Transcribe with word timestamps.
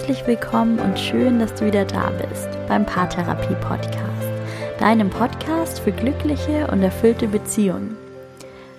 herzlich 0.00 0.26
willkommen 0.26 0.78
und 0.78 0.98
schön, 0.98 1.40
dass 1.40 1.52
du 1.54 1.66
wieder 1.66 1.84
da 1.84 2.08
bist 2.10 2.48
beim 2.68 2.86
Paartherapie 2.86 3.54
Podcast, 3.60 4.32
deinem 4.78 5.10
Podcast 5.10 5.78
für 5.80 5.92
glückliche 5.92 6.68
und 6.68 6.82
erfüllte 6.82 7.28
Beziehungen. 7.28 7.98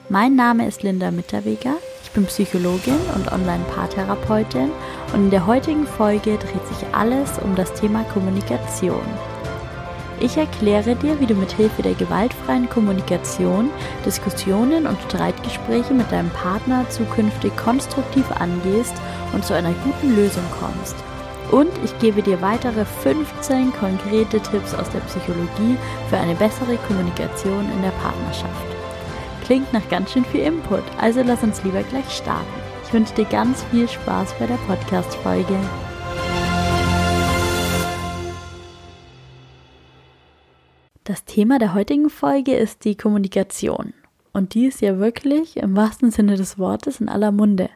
Mein 0.09 0.36
Name 0.36 0.68
ist 0.68 0.81
Linda 0.81 1.11
Mitterweger, 1.11 1.75
ich 2.04 2.09
bin 2.09 2.25
Psychologin 2.25 2.97
und 3.13 3.31
Online-Paartherapeutin 3.31 4.71
und 5.13 5.25
in 5.25 5.29
der 5.29 5.45
heutigen 5.45 5.86
Folge 5.86 6.39
dreht 6.39 6.68
sich 6.68 6.87
alles 6.91 7.38
um 7.38 7.55
das 7.55 7.71
Thema 7.73 8.03
Kommunikation. 8.05 9.05
Ich 10.19 10.38
erkläre 10.38 10.95
dir, 10.95 11.19
wie 11.19 11.27
du 11.27 11.35
mit 11.35 11.51
Hilfe 11.51 11.83
der 11.83 11.93
gewaltfreien 11.93 12.68
Kommunikation 12.68 13.69
Diskussionen 14.07 14.88
und 14.88 14.99
Streitgespräche 15.04 15.93
mit 15.93 16.11
deinem 16.11 16.32
Partner 16.32 16.89
zukünftig 16.89 17.55
konstruktiv 17.57 18.25
angehst 18.39 18.96
und 19.33 19.46
zu 19.46 19.54
einer 19.54 19.74
guten 19.83 20.15
Lösung 20.15 20.43
kommst. 20.60 20.96
Und 21.51 21.69
ich 21.83 21.97
gebe 22.00 22.21
dir 22.21 22.41
weitere 22.41 22.86
15 22.86 23.73
konkrete 23.73 24.39
Tipps 24.39 24.73
aus 24.73 24.89
der 24.89 25.01
Psychologie 25.01 25.77
für 26.10 26.18
eine 26.18 26.33
bessere 26.36 26.77
Kommunikation 26.87 27.69
in 27.69 27.82
der 27.82 27.91
Partnerschaft. 27.91 28.65
Klingt 29.43 29.74
nach 29.74 29.87
ganz 29.89 30.14
schön 30.14 30.24
viel 30.24 30.41
Input, 30.41 30.83
also 30.97 31.21
lass 31.21 31.43
uns 31.43 31.61
lieber 31.64 31.83
gleich 31.83 32.09
starten. 32.09 32.47
Ich 32.86 32.94
wünsche 32.94 33.14
dir 33.16 33.25
ganz 33.25 33.64
viel 33.66 33.88
Spaß 33.89 34.33
bei 34.39 34.47
der 34.47 34.55
Podcast-Folge. 34.67 35.59
Das 41.03 41.25
Thema 41.25 41.59
der 41.59 41.73
heutigen 41.73 42.09
Folge 42.09 42.55
ist 42.55 42.86
die 42.86 42.95
Kommunikation. 42.95 43.94
Und 44.31 44.53
die 44.53 44.67
ist 44.67 44.79
ja 44.79 44.99
wirklich 44.99 45.57
im 45.57 45.75
wahrsten 45.75 46.11
Sinne 46.11 46.38
des 46.38 46.57
Wortes 46.57 47.02
in 47.02 47.09
aller 47.09 47.33
Munde. 47.33 47.69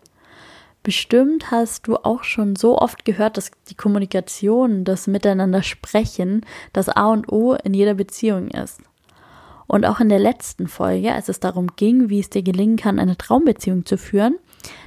Bestimmt 0.85 1.49
hast 1.49 1.87
du 1.87 1.95
auch 1.95 2.23
schon 2.23 2.55
so 2.55 2.77
oft 2.77 3.05
gehört, 3.05 3.37
dass 3.37 3.49
die 3.69 3.73
Kommunikation, 3.73 4.83
das 4.83 5.07
Miteinander 5.07 5.63
sprechen, 5.63 6.45
das 6.73 6.89
A 6.89 7.11
und 7.11 7.27
O 7.31 7.55
in 7.55 7.73
jeder 7.73 7.95
Beziehung 7.95 8.49
ist. 8.49 8.81
Und 9.65 9.83
auch 9.87 9.99
in 9.99 10.09
der 10.09 10.19
letzten 10.19 10.67
Folge, 10.67 11.11
als 11.11 11.27
es 11.27 11.39
darum 11.39 11.69
ging, 11.75 12.11
wie 12.11 12.19
es 12.19 12.29
dir 12.29 12.43
gelingen 12.43 12.77
kann, 12.77 12.99
eine 12.99 13.17
Traumbeziehung 13.17 13.87
zu 13.87 13.97
führen, 13.97 14.35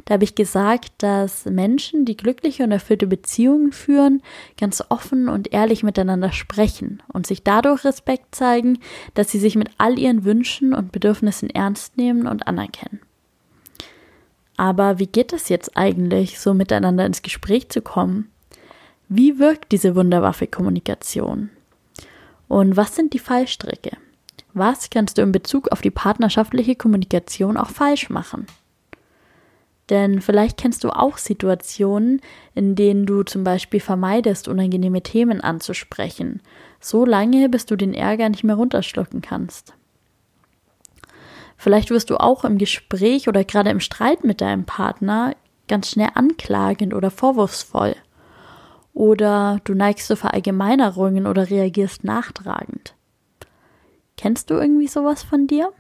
da 0.05 0.15
habe 0.15 0.23
ich 0.23 0.37
gesagt, 0.37 0.93
dass 0.99 1.47
Menschen, 1.47 2.05
die 2.05 2.17
glückliche 2.17 2.63
und 2.63 2.71
erfüllte 2.71 3.09
Beziehungen 3.09 3.73
führen, 3.73 4.23
ganz 4.57 4.85
offen 4.91 5.29
und 5.29 5.53
ehrlich 5.53 5.83
miteinander 5.83 6.31
sprechen 6.31 7.03
und 7.13 7.27
sich 7.27 7.43
dadurch 7.43 7.85
Respekt 7.85 8.37
zeigen, 8.37 8.79
dass 9.15 9.33
sie 9.33 9.41
sich 9.41 9.57
mit 9.57 9.71
all 9.79 9.99
ihren 9.99 10.25
Wünschen 10.25 10.75
und 10.75 10.93
Bedürfnissen 10.93 11.51
ernst 11.51 11.97
nehmen 11.97 12.29
und 12.29 12.47
anerkennen. 12.47 13.01
Aber 14.59 14.99
wie 14.99 15.07
geht 15.07 15.33
es 15.33 15.49
jetzt 15.49 15.77
eigentlich, 15.77 16.41
so 16.41 16.53
miteinander 16.53 17.07
ins 17.07 17.23
Gespräch 17.23 17.69
zu 17.69 17.81
kommen? 17.81 18.29
Wie 19.09 19.39
wirkt 19.39 19.71
diese 19.71 19.95
Wunderwaffe 19.95 20.49
Kommunikation? 20.49 21.51
Und 22.49 22.77
was 22.77 22.97
sind 22.97 23.15
die 23.15 23.21
Fallstricke? 23.21 23.97
Was 24.55 24.91
kannst 24.91 25.17
du 25.17 25.23
in 25.23 25.31
Bezug 25.31 25.71
auf 25.71 25.81
die 25.81 25.93
partnerschaftliche 25.93 26.75
Kommunikation 26.75 27.57
auch 27.57 27.71
falsch 27.71 28.11
machen? 28.11 28.47
Denn 29.91 30.21
vielleicht 30.21 30.59
kennst 30.59 30.83
du 30.83 30.91
auch 30.91 31.19
Situationen, 31.19 32.21
in 32.57 32.75
denen 32.75 33.07
du 33.07 33.23
zum 33.23 33.45
Beispiel 33.45 33.81
vermeidest, 33.81 34.49
unangenehme 34.49 35.03
Themen 35.03 35.41
anzusprechen, 35.41 36.43
so 36.81 37.07
lange, 37.07 37.49
bis 37.49 37.65
du 37.65 37.77
den 37.77 37.95
Ärger 37.95 38.29
nicht 38.29 38.43
mehr 38.43 38.57
runterschlucken 38.57 39.23
kannst. 39.23 39.75
Vielleicht 41.59 41.91
wirst 41.91 42.09
du 42.09 42.17
auch 42.17 42.45
im 42.45 42.57
Gespräch 42.57 43.29
oder 43.29 43.45
gerade 43.45 43.71
im 43.71 43.81
Streit 43.81 44.23
mit 44.23 44.41
deinem 44.41 44.65
Partner 44.65 45.35
ganz 45.67 45.91
schnell 45.91 46.11
anklagend 46.15 46.95
oder 46.95 47.11
vorwurfsvoll. 47.11 47.97
Oder 48.95 49.61
du 49.65 49.75
neigst 49.75 50.07
zu 50.07 50.17
Verallgemeinerungen 50.17 51.27
oder 51.27 51.51
reagierst 51.51 52.05
nachtragend. 52.05 52.95
Kennst 54.17 54.51
du 54.51 54.55
irgendwie 54.55 54.87
sowas 54.87 55.25
von 55.25 55.49
dir? 55.49 55.73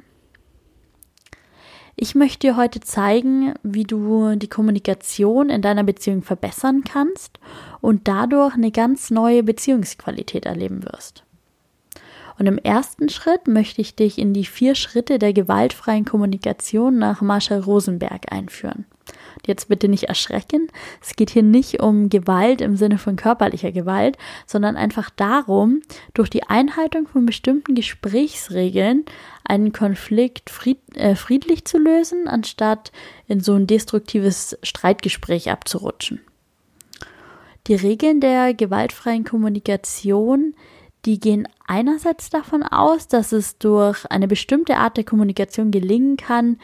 Ich 1.94 2.14
möchte 2.14 2.48
dir 2.48 2.56
heute 2.56 2.80
zeigen, 2.80 3.54
wie 3.62 3.84
du 3.84 4.36
die 4.36 4.48
Kommunikation 4.48 5.48
in 5.48 5.62
deiner 5.62 5.84
Beziehung 5.84 6.22
verbessern 6.22 6.82
kannst 6.84 7.38
und 7.80 8.06
dadurch 8.06 8.54
eine 8.54 8.70
ganz 8.70 9.10
neue 9.10 9.42
Beziehungsqualität 9.42 10.46
erleben 10.46 10.84
wirst. 10.84 11.24
Und 12.38 12.46
im 12.46 12.58
ersten 12.58 13.08
Schritt 13.08 13.48
möchte 13.48 13.80
ich 13.80 13.96
dich 13.96 14.18
in 14.18 14.32
die 14.32 14.44
vier 14.44 14.74
Schritte 14.74 15.18
der 15.18 15.32
gewaltfreien 15.32 16.04
Kommunikation 16.04 16.98
nach 16.98 17.20
Marshall 17.20 17.60
Rosenberg 17.60 18.32
einführen. 18.32 18.86
Jetzt 19.46 19.68
bitte 19.68 19.88
nicht 19.88 20.04
erschrecken. 20.04 20.68
Es 21.00 21.16
geht 21.16 21.30
hier 21.30 21.42
nicht 21.42 21.80
um 21.80 22.10
Gewalt 22.10 22.60
im 22.60 22.76
Sinne 22.76 22.98
von 22.98 23.16
körperlicher 23.16 23.72
Gewalt, 23.72 24.18
sondern 24.46 24.76
einfach 24.76 25.10
darum, 25.10 25.80
durch 26.14 26.28
die 26.28 26.42
Einhaltung 26.44 27.06
von 27.06 27.24
bestimmten 27.24 27.74
Gesprächsregeln 27.74 29.04
einen 29.44 29.72
Konflikt 29.72 30.50
fried, 30.50 30.78
äh, 30.94 31.14
friedlich 31.14 31.64
zu 31.64 31.78
lösen, 31.78 32.28
anstatt 32.28 32.92
in 33.26 33.40
so 33.40 33.54
ein 33.54 33.66
destruktives 33.66 34.58
Streitgespräch 34.62 35.50
abzurutschen. 35.50 36.20
Die 37.66 37.74
Regeln 37.74 38.20
der 38.20 38.54
gewaltfreien 38.54 39.24
Kommunikation, 39.24 40.54
die 41.04 41.20
gehen 41.20 41.48
einerseits 41.66 42.30
davon 42.30 42.62
aus, 42.62 43.08
dass 43.08 43.32
es 43.32 43.58
durch 43.58 44.04
eine 44.10 44.28
bestimmte 44.28 44.76
Art 44.76 44.96
der 44.96 45.04
Kommunikation 45.04 45.70
gelingen 45.70 46.16
kann, 46.16 46.58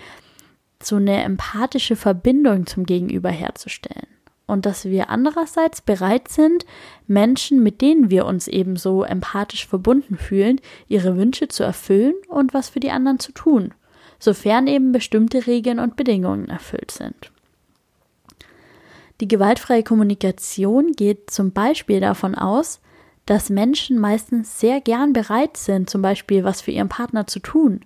so 0.83 0.97
eine 0.97 1.22
empathische 1.22 1.97
Verbindung 1.97 2.67
zum 2.67 2.84
Gegenüber 2.84 3.31
herzustellen. 3.31 4.06
Und 4.47 4.67
dass 4.67 4.84
wir 4.84 5.09
andererseits 5.09 5.81
bereit 5.81 6.28
sind, 6.28 6.67
Menschen, 7.06 7.62
mit 7.62 7.81
denen 7.81 8.11
wir 8.11 8.27
uns 8.27 8.47
eben 8.47 8.77
so 8.77 9.03
empathisch 9.03 9.67
verbunden 9.67 10.19
fühlen, 10.19 10.61
ihre 10.87 11.17
Wünsche 11.17 11.49
zu 11.49 11.62
erfüllen 11.62 12.15
und 12.28 12.53
was 12.53 12.69
für 12.69 12.81
die 12.81 12.91
anderen 12.91 13.21
zu 13.21 13.33
tun, 13.33 13.73
sofern 14.19 14.67
eben 14.67 14.93
bestimmte 14.93 15.47
Regeln 15.47 15.78
und 15.78 15.97
Bedingungen 15.97 16.49
erfüllt 16.49 16.91
sind. 16.91 17.31
Die 19.21 19.28
gewaltfreie 19.28 19.83
Kommunikation 19.83 20.93
geht 20.93 21.31
zum 21.31 21.53
Beispiel 21.53 22.00
davon 22.00 22.34
aus, 22.34 22.81
dass 23.27 23.51
Menschen 23.51 23.99
meistens 23.99 24.61
sehr 24.61 24.81
gern 24.81 25.12
bereit 25.12 25.57
sind, 25.57 25.89
zum 25.89 26.03
Beispiel 26.03 26.45
was 26.45 26.61
für 26.61 26.71
ihren 26.71 26.89
Partner 26.89 27.27
zu 27.27 27.41
tun 27.41 27.81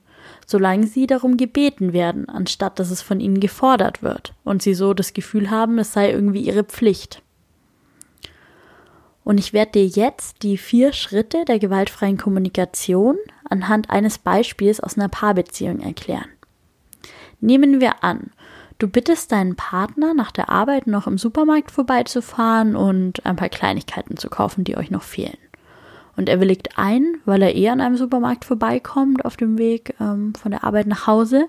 solange 0.47 0.87
sie 0.87 1.07
darum 1.07 1.37
gebeten 1.37 1.93
werden, 1.93 2.29
anstatt 2.29 2.79
dass 2.79 2.91
es 2.91 3.03
von 3.03 3.21
ihnen 3.21 3.41
gefordert 3.41 4.03
wird 4.03 4.35
und 4.45 4.63
sie 4.63 4.75
so 4.75 4.95
das 4.95 5.13
Gefühl 5.13 5.51
haben, 5.51 5.79
es 5.79 5.93
sei 5.93 6.11
irgendwie 6.11 6.43
ihre 6.43 6.65
Pflicht. 6.65 7.23
Und 9.25 9.39
ich 9.39 9.53
werde 9.53 9.73
dir 9.73 9.87
jetzt 9.87 10.43
die 10.43 10.57
vier 10.57 10.95
Schritte 10.95 11.45
der 11.45 11.59
gewaltfreien 11.59 12.17
Kommunikation 12.17 13.19
anhand 13.49 13.91
eines 13.91 14.19
Beispiels 14.19 14.81
aus 14.81 14.97
einer 14.97 15.11
Paarbeziehung 15.11 15.81
erklären. 15.81 16.29
Nehmen 17.41 17.81
wir 17.81 18.03
an, 18.03 18.31
du 18.79 18.89
bittest 18.89 19.33
deinen 19.33 19.57
Partner 19.57 20.15
nach 20.15 20.31
der 20.31 20.49
Arbeit 20.49 20.87
noch 20.87 21.07
im 21.07 21.19
Supermarkt 21.19 21.71
vorbeizufahren 21.71 22.77
und 22.77 23.27
ein 23.27 23.37
paar 23.37 23.49
Kleinigkeiten 23.49 24.17
zu 24.17 24.29
kaufen, 24.29 24.65
die 24.65 24.77
euch 24.77 24.91
noch 24.91 25.03
fehlen. 25.03 25.39
Und 26.17 26.29
er 26.29 26.41
willigt 26.41 26.79
ein, 26.79 27.17
weil 27.25 27.43
er 27.43 27.55
eher 27.55 27.73
an 27.73 27.81
einem 27.81 27.97
Supermarkt 27.97 28.45
vorbeikommt 28.45 29.25
auf 29.25 29.37
dem 29.37 29.59
Weg 29.59 29.95
ähm, 30.01 30.35
von 30.35 30.51
der 30.51 30.65
Arbeit 30.65 30.87
nach 30.87 31.07
Hause. 31.07 31.49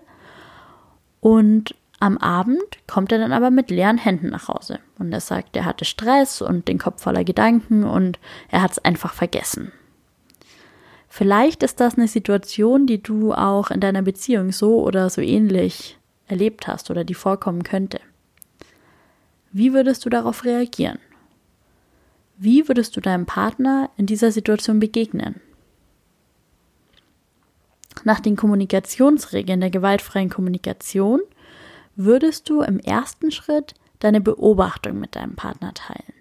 Und 1.21 1.75
am 1.99 2.17
Abend 2.17 2.61
kommt 2.87 3.11
er 3.11 3.19
dann 3.19 3.33
aber 3.33 3.49
mit 3.49 3.71
leeren 3.71 3.97
Händen 3.97 4.29
nach 4.29 4.47
Hause. 4.47 4.79
Und 4.99 5.11
er 5.11 5.21
sagt, 5.21 5.55
er 5.55 5.65
hatte 5.65 5.85
Stress 5.85 6.41
und 6.41 6.67
den 6.67 6.77
Kopf 6.77 7.01
voller 7.01 7.23
Gedanken 7.23 7.83
und 7.83 8.19
er 8.49 8.61
hat 8.61 8.71
es 8.71 8.79
einfach 8.79 9.13
vergessen. 9.13 9.71
Vielleicht 11.09 11.63
ist 11.63 11.79
das 11.79 11.97
eine 11.97 12.07
Situation, 12.07 12.85
die 12.85 13.01
du 13.01 13.33
auch 13.33 13.71
in 13.71 13.79
deiner 13.79 14.03
Beziehung 14.03 14.51
so 14.51 14.83
oder 14.83 15.09
so 15.09 15.21
ähnlich 15.21 15.98
erlebt 16.29 16.67
hast 16.67 16.89
oder 16.89 17.03
die 17.03 17.13
vorkommen 17.13 17.63
könnte. 17.63 17.99
Wie 19.51 19.73
würdest 19.73 20.05
du 20.05 20.09
darauf 20.09 20.45
reagieren? 20.45 20.99
Wie 22.37 22.67
würdest 22.67 22.95
du 22.95 23.01
deinem 23.01 23.25
Partner 23.25 23.89
in 23.97 24.05
dieser 24.05 24.31
Situation 24.31 24.79
begegnen? 24.79 25.41
Nach 28.05 28.19
den 28.19 28.35
Kommunikationsregeln 28.35 29.59
der 29.59 29.69
gewaltfreien 29.69 30.29
Kommunikation 30.29 31.19
würdest 31.95 32.49
du 32.49 32.61
im 32.61 32.79
ersten 32.79 33.31
Schritt 33.31 33.73
deine 33.99 34.21
Beobachtung 34.21 34.99
mit 34.99 35.15
deinem 35.15 35.35
Partner 35.35 35.73
teilen. 35.73 36.13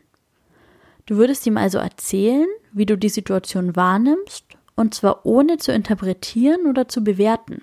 Du 1.07 1.17
würdest 1.17 1.47
ihm 1.47 1.57
also 1.57 1.79
erzählen, 1.79 2.49
wie 2.73 2.87
du 2.87 2.99
die 2.99 3.09
Situation 3.09 3.77
wahrnimmst, 3.77 4.45
und 4.75 4.95
zwar 4.95 5.25
ohne 5.25 5.59
zu 5.59 5.73
interpretieren 5.73 6.67
oder 6.67 6.89
zu 6.89 7.03
bewerten. 7.03 7.63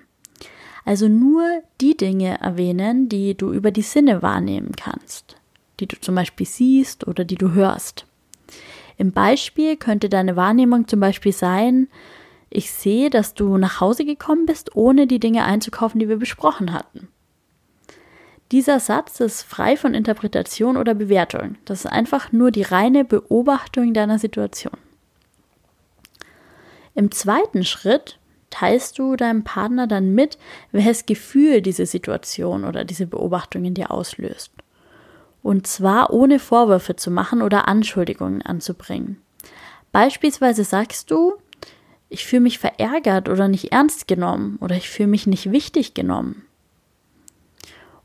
Also 0.86 1.08
nur 1.08 1.42
die 1.80 1.96
Dinge 1.96 2.40
erwähnen, 2.40 3.08
die 3.08 3.36
du 3.36 3.52
über 3.52 3.72
die 3.72 3.82
Sinne 3.82 4.22
wahrnehmen 4.22 4.70
kannst, 4.76 5.36
die 5.80 5.86
du 5.86 6.00
zum 6.00 6.14
Beispiel 6.14 6.46
siehst 6.46 7.08
oder 7.08 7.24
die 7.24 7.34
du 7.34 7.52
hörst. 7.52 8.06
Im 8.96 9.10
Beispiel 9.10 9.76
könnte 9.76 10.08
deine 10.08 10.36
Wahrnehmung 10.36 10.86
zum 10.86 11.00
Beispiel 11.00 11.32
sein, 11.32 11.88
ich 12.50 12.70
sehe, 12.70 13.10
dass 13.10 13.34
du 13.34 13.56
nach 13.58 13.80
Hause 13.80 14.04
gekommen 14.04 14.46
bist, 14.46 14.76
ohne 14.76 15.08
die 15.08 15.18
Dinge 15.18 15.44
einzukaufen, 15.44 15.98
die 15.98 16.08
wir 16.08 16.18
besprochen 16.18 16.72
hatten. 16.72 17.08
Dieser 18.52 18.78
Satz 18.78 19.18
ist 19.18 19.42
frei 19.42 19.76
von 19.76 19.92
Interpretation 19.92 20.76
oder 20.76 20.94
Bewertung. 20.94 21.56
Das 21.64 21.80
ist 21.80 21.90
einfach 21.90 22.30
nur 22.30 22.52
die 22.52 22.62
reine 22.62 23.04
Beobachtung 23.04 23.92
deiner 23.92 24.20
Situation. 24.20 24.78
Im 26.94 27.10
zweiten 27.10 27.64
Schritt 27.64 28.20
teilst 28.50 28.98
du 28.98 29.16
deinem 29.16 29.44
Partner 29.44 29.86
dann 29.86 30.14
mit, 30.14 30.38
welches 30.72 31.06
Gefühl 31.06 31.62
diese 31.62 31.86
Situation 31.86 32.64
oder 32.64 32.84
diese 32.84 33.06
Beobachtung 33.06 33.64
in 33.64 33.74
dir 33.74 33.90
auslöst. 33.90 34.52
Und 35.42 35.66
zwar 35.66 36.12
ohne 36.12 36.38
Vorwürfe 36.38 36.96
zu 36.96 37.10
machen 37.10 37.42
oder 37.42 37.68
Anschuldigungen 37.68 38.42
anzubringen. 38.42 39.20
Beispielsweise 39.92 40.64
sagst 40.64 41.10
du, 41.10 41.34
ich 42.08 42.24
fühle 42.24 42.42
mich 42.42 42.58
verärgert 42.58 43.28
oder 43.28 43.48
nicht 43.48 43.72
ernst 43.72 44.06
genommen 44.08 44.58
oder 44.60 44.76
ich 44.76 44.88
fühle 44.88 45.08
mich 45.08 45.26
nicht 45.26 45.50
wichtig 45.50 45.94
genommen. 45.94 46.44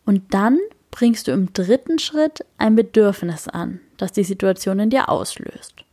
Und 0.05 0.33
dann 0.33 0.57
bringst 0.89 1.27
du 1.27 1.31
im 1.31 1.53
dritten 1.53 1.99
Schritt 1.99 2.45
ein 2.57 2.75
Bedürfnis 2.75 3.47
an, 3.47 3.79
das 3.97 4.11
die 4.11 4.23
Situation 4.23 4.79
in 4.79 4.89
dir 4.89 5.09
auslöst. 5.09 5.85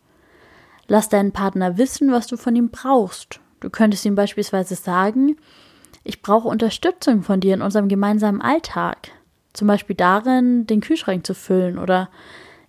Lass 0.86 1.08
deinen 1.08 1.32
Partner 1.32 1.76
wissen, 1.76 2.10
was 2.10 2.26
du 2.26 2.36
von 2.36 2.56
ihm 2.56 2.70
brauchst. 2.70 3.40
Du 3.60 3.70
könntest 3.70 4.04
ihm 4.04 4.14
beispielsweise 4.14 4.74
sagen, 4.74 5.36
ich 6.04 6.22
brauche 6.22 6.48
Unterstützung 6.48 7.22
von 7.22 7.40
dir 7.40 7.54
in 7.54 7.62
unserem 7.62 7.88
gemeinsamen 7.88 8.40
Alltag. 8.40 9.10
Zum 9.52 9.68
Beispiel 9.68 9.96
darin, 9.96 10.66
den 10.66 10.80
Kühlschrank 10.80 11.26
zu 11.26 11.34
füllen 11.34 11.78
oder 11.78 12.08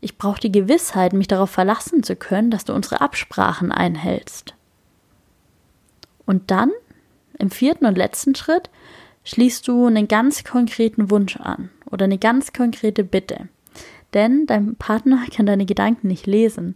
ich 0.02 0.18
brauche 0.18 0.40
die 0.40 0.52
Gewissheit, 0.52 1.14
mich 1.14 1.28
darauf 1.28 1.50
verlassen 1.50 2.04
zu 2.04 2.16
können, 2.16 2.52
dass 2.52 2.66
du 2.66 2.74
unsere 2.74 3.02
Absprachen 3.02 3.72
einhältst. 3.72 4.56
Und 6.26 6.52
dann, 6.52 6.72
im 7.38 7.52
vierten 7.52 7.86
und 7.86 7.98
letzten 7.98 8.36
Schritt, 8.36 8.70
schließt 9.24 9.68
du 9.68 9.86
einen 9.86 10.08
ganz 10.08 10.44
konkreten 10.44 11.12
Wunsch 11.12 11.38
an 11.38 11.70
oder 11.92 12.06
eine 12.06 12.18
ganz 12.18 12.54
konkrete 12.54 13.04
Bitte. 13.04 13.50
Denn 14.14 14.46
dein 14.48 14.76
Partner 14.76 15.26
kann 15.36 15.46
deine 15.46 15.66
Gedanken 15.66 16.08
nicht 16.08 16.26
lesen. 16.28 16.76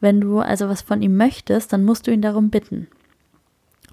Wenn 0.00 0.20
du 0.20 0.40
also 0.40 0.68
was 0.68 0.82
von 0.82 1.02
ihm 1.02 1.16
möchtest, 1.16 1.72
dann 1.72 1.84
musst 1.84 2.06
du 2.06 2.10
ihn 2.10 2.22
darum 2.22 2.50
bitten. 2.50 2.88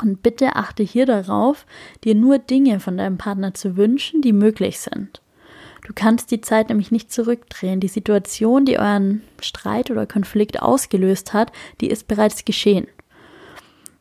Und 0.01 0.23
bitte 0.23 0.55
achte 0.55 0.83
hier 0.83 1.05
darauf, 1.05 1.65
dir 2.03 2.15
nur 2.15 2.39
Dinge 2.39 2.79
von 2.79 2.97
deinem 2.97 3.17
Partner 3.17 3.53
zu 3.53 3.77
wünschen, 3.77 4.21
die 4.21 4.33
möglich 4.33 4.79
sind. 4.79 5.21
Du 5.85 5.93
kannst 5.93 6.31
die 6.31 6.41
Zeit 6.41 6.69
nämlich 6.69 6.91
nicht 6.91 7.11
zurückdrehen. 7.11 7.79
Die 7.79 7.87
Situation, 7.87 8.65
die 8.65 8.79
euren 8.79 9.21
Streit 9.41 9.91
oder 9.91 10.05
Konflikt 10.05 10.61
ausgelöst 10.61 11.33
hat, 11.33 11.51
die 11.81 11.89
ist 11.89 12.07
bereits 12.07 12.45
geschehen. 12.45 12.87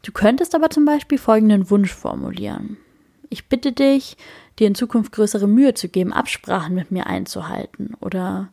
Du 0.03 0.13
könntest 0.13 0.55
aber 0.55 0.71
zum 0.71 0.85
Beispiel 0.85 1.19
folgenden 1.19 1.71
Wunsch 1.71 1.93
formulieren. 1.93 2.77
Ich 3.29 3.49
bitte 3.49 3.73
dich, 3.73 4.17
dir 4.59 4.67
in 4.67 4.75
Zukunft 4.75 5.13
größere 5.13 5.47
Mühe 5.47 5.75
zu 5.75 5.89
geben, 5.89 6.13
Absprachen 6.13 6.75
mit 6.75 6.91
mir 6.91 7.07
einzuhalten. 7.07 7.95
Oder 8.01 8.51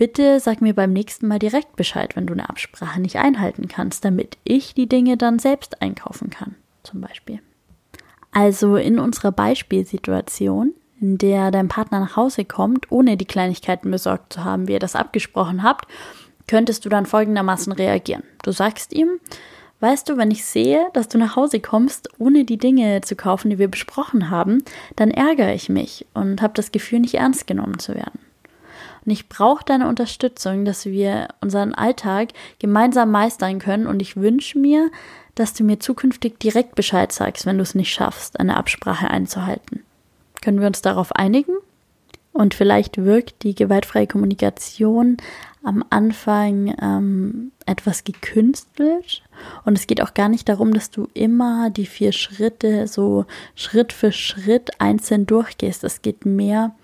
bitte 0.00 0.40
sag 0.40 0.62
mir 0.62 0.74
beim 0.74 0.94
nächsten 0.94 1.28
Mal 1.28 1.38
direkt 1.38 1.76
Bescheid, 1.76 2.16
wenn 2.16 2.26
du 2.26 2.32
eine 2.32 2.48
Absprache 2.48 2.98
nicht 3.02 3.16
einhalten 3.16 3.68
kannst, 3.68 4.02
damit 4.02 4.38
ich 4.44 4.72
die 4.72 4.88
Dinge 4.88 5.18
dann 5.18 5.38
selbst 5.38 5.82
einkaufen 5.82 6.30
kann, 6.30 6.54
zum 6.82 7.02
Beispiel. 7.02 7.40
Also 8.32 8.76
in 8.76 8.98
unserer 8.98 9.30
Beispielsituation, 9.30 10.72
in 11.02 11.18
der 11.18 11.50
dein 11.50 11.68
Partner 11.68 12.00
nach 12.00 12.16
Hause 12.16 12.46
kommt, 12.46 12.90
ohne 12.90 13.18
die 13.18 13.26
Kleinigkeiten 13.26 13.90
besorgt 13.90 14.32
zu 14.32 14.42
haben, 14.42 14.68
wie 14.68 14.72
ihr 14.72 14.78
das 14.78 14.96
abgesprochen 14.96 15.62
habt, 15.62 15.86
könntest 16.48 16.86
du 16.86 16.88
dann 16.88 17.04
folgendermaßen 17.04 17.72
reagieren. 17.74 18.22
Du 18.42 18.52
sagst 18.52 18.94
ihm, 18.94 19.20
Weißt 19.82 20.10
du, 20.10 20.18
wenn 20.18 20.30
ich 20.30 20.44
sehe, 20.44 20.88
dass 20.92 21.08
du 21.08 21.16
nach 21.16 21.36
Hause 21.36 21.58
kommst, 21.58 22.10
ohne 22.18 22.44
die 22.44 22.58
Dinge 22.58 23.00
zu 23.00 23.16
kaufen, 23.16 23.48
die 23.48 23.58
wir 23.58 23.68
besprochen 23.68 24.28
haben, 24.28 24.62
dann 24.94 25.10
ärgere 25.10 25.54
ich 25.54 25.70
mich 25.70 26.06
und 26.12 26.42
habe 26.42 26.52
das 26.52 26.70
Gefühl, 26.70 27.00
nicht 27.00 27.14
ernst 27.14 27.46
genommen 27.46 27.78
zu 27.78 27.94
werden. 27.94 28.20
Und 29.04 29.12
ich 29.12 29.28
brauche 29.28 29.64
deine 29.64 29.88
Unterstützung, 29.88 30.64
dass 30.64 30.86
wir 30.86 31.28
unseren 31.40 31.74
Alltag 31.74 32.30
gemeinsam 32.58 33.10
meistern 33.10 33.58
können. 33.58 33.86
Und 33.86 34.00
ich 34.00 34.16
wünsche 34.16 34.58
mir, 34.58 34.90
dass 35.34 35.54
du 35.54 35.64
mir 35.64 35.80
zukünftig 35.80 36.38
direkt 36.38 36.74
Bescheid 36.74 37.12
sagst, 37.12 37.46
wenn 37.46 37.56
du 37.56 37.62
es 37.62 37.74
nicht 37.74 37.92
schaffst, 37.92 38.38
eine 38.38 38.56
Absprache 38.56 39.08
einzuhalten. 39.08 39.82
Können 40.42 40.60
wir 40.60 40.66
uns 40.66 40.82
darauf 40.82 41.12
einigen? 41.12 41.52
Und 42.32 42.54
vielleicht 42.54 42.98
wirkt 42.98 43.42
die 43.42 43.54
gewaltfreie 43.54 44.06
Kommunikation 44.06 45.16
am 45.62 45.84
Anfang 45.90 46.74
ähm, 46.80 47.52
etwas 47.66 48.04
gekünstelt. 48.04 49.22
Und 49.64 49.76
es 49.76 49.86
geht 49.86 50.00
auch 50.00 50.14
gar 50.14 50.28
nicht 50.28 50.48
darum, 50.48 50.72
dass 50.72 50.90
du 50.90 51.08
immer 51.12 51.70
die 51.70 51.86
vier 51.86 52.12
Schritte 52.12 52.86
so 52.86 53.26
Schritt 53.56 53.92
für 53.92 54.12
Schritt 54.12 54.80
einzeln 54.80 55.26
durchgehst. 55.26 55.84
Es 55.84 56.02
geht 56.02 56.24
mehr 56.24 56.74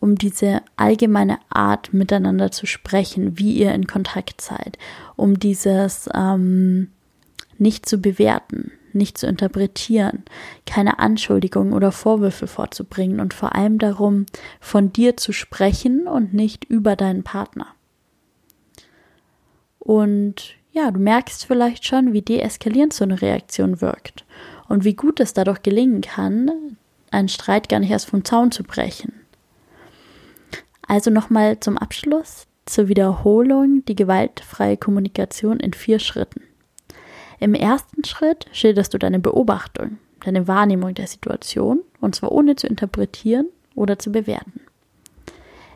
um 0.00 0.16
diese 0.16 0.62
allgemeine 0.76 1.38
Art, 1.50 1.92
miteinander 1.92 2.50
zu 2.50 2.66
sprechen, 2.66 3.38
wie 3.38 3.52
ihr 3.52 3.72
in 3.72 3.86
Kontakt 3.86 4.40
seid, 4.40 4.78
um 5.14 5.38
dieses 5.38 6.08
ähm, 6.14 6.88
nicht 7.58 7.86
zu 7.86 7.98
bewerten, 7.98 8.72
nicht 8.92 9.18
zu 9.18 9.26
interpretieren, 9.26 10.24
keine 10.66 10.98
Anschuldigungen 10.98 11.74
oder 11.74 11.92
Vorwürfe 11.92 12.46
vorzubringen 12.46 13.20
und 13.20 13.34
vor 13.34 13.54
allem 13.54 13.78
darum, 13.78 14.26
von 14.58 14.92
dir 14.92 15.16
zu 15.16 15.32
sprechen 15.32 16.08
und 16.08 16.32
nicht 16.32 16.64
über 16.64 16.96
deinen 16.96 17.22
Partner. 17.22 17.66
Und 19.78 20.54
ja, 20.72 20.90
du 20.90 20.98
merkst 20.98 21.44
vielleicht 21.44 21.84
schon, 21.84 22.12
wie 22.12 22.22
deeskalierend 22.22 22.92
so 22.92 23.04
eine 23.04 23.20
Reaktion 23.20 23.80
wirkt 23.80 24.24
und 24.68 24.84
wie 24.84 24.94
gut 24.94 25.20
es 25.20 25.34
dadurch 25.34 25.62
gelingen 25.62 26.00
kann, 26.00 26.76
einen 27.10 27.28
Streit 27.28 27.68
gar 27.68 27.80
nicht 27.80 27.90
erst 27.90 28.08
vom 28.08 28.24
Zaun 28.24 28.50
zu 28.52 28.62
brechen. 28.62 29.19
Also 30.90 31.12
nochmal 31.12 31.60
zum 31.60 31.78
Abschluss, 31.78 32.48
zur 32.66 32.88
Wiederholung 32.88 33.84
die 33.84 33.94
gewaltfreie 33.94 34.76
Kommunikation 34.76 35.60
in 35.60 35.72
vier 35.72 36.00
Schritten. 36.00 36.42
Im 37.38 37.54
ersten 37.54 38.02
Schritt 38.02 38.46
schilderst 38.50 38.92
du 38.92 38.98
deine 38.98 39.20
Beobachtung, 39.20 39.98
deine 40.24 40.48
Wahrnehmung 40.48 40.94
der 40.94 41.06
Situation, 41.06 41.82
und 42.00 42.16
zwar 42.16 42.32
ohne 42.32 42.56
zu 42.56 42.66
interpretieren 42.66 43.46
oder 43.76 44.00
zu 44.00 44.10
bewerten. 44.10 44.62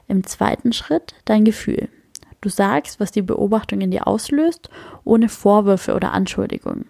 Im 0.08 0.26
zweiten 0.26 0.72
Schritt 0.72 1.14
dein 1.26 1.44
Gefühl. 1.44 1.88
Du 2.40 2.48
sagst, 2.48 2.98
was 2.98 3.12
die 3.12 3.22
Beobachtung 3.22 3.82
in 3.82 3.92
dir 3.92 4.08
auslöst, 4.08 4.68
ohne 5.04 5.28
Vorwürfe 5.28 5.94
oder 5.94 6.10
Anschuldigungen. 6.10 6.86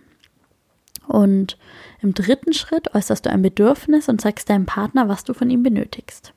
Und 1.07 1.59
im 2.01 2.15
dritten 2.15 2.55
Schritt 2.55 2.95
äußerst 2.95 3.27
du 3.27 3.31
ein 3.31 3.43
Bedürfnis 3.43 4.09
und 4.09 4.23
sagst 4.23 4.49
deinem 4.49 4.65
Partner, 4.65 5.11
was 5.11 5.25
du 5.25 5.35
von 5.35 5.51
ihm 5.51 5.63
benötigst. 5.63 6.34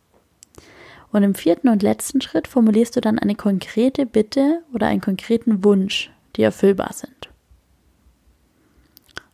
Und 1.11 1.23
im 1.23 1.35
vierten 1.35 1.69
und 1.69 1.83
letzten 1.83 2.21
Schritt 2.21 2.47
formulierst 2.47 2.95
du 2.95 3.01
dann 3.01 3.19
eine 3.19 3.35
konkrete 3.35 4.05
Bitte 4.05 4.63
oder 4.73 4.87
einen 4.87 5.01
konkreten 5.01 5.63
Wunsch, 5.63 6.11
die 6.35 6.43
erfüllbar 6.43 6.91
sind. 6.93 7.29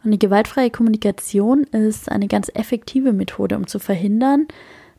Und 0.03 0.11
die 0.11 0.19
gewaltfreie 0.19 0.69
Kommunikation 0.69 1.63
ist 1.63 2.11
eine 2.11 2.27
ganz 2.27 2.51
effektive 2.53 3.13
Methode, 3.13 3.55
um 3.55 3.67
zu 3.67 3.79
verhindern, 3.79 4.47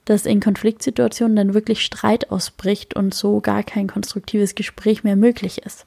dass 0.04 0.26
in 0.26 0.40
Konfliktsituationen 0.40 1.36
dann 1.36 1.54
wirklich 1.54 1.84
Streit 1.84 2.30
ausbricht 2.30 2.94
und 2.94 3.14
so 3.14 3.40
gar 3.40 3.62
kein 3.62 3.86
konstruktives 3.86 4.54
Gespräch 4.54 5.04
mehr 5.04 5.16
möglich 5.16 5.62
ist. 5.64 5.86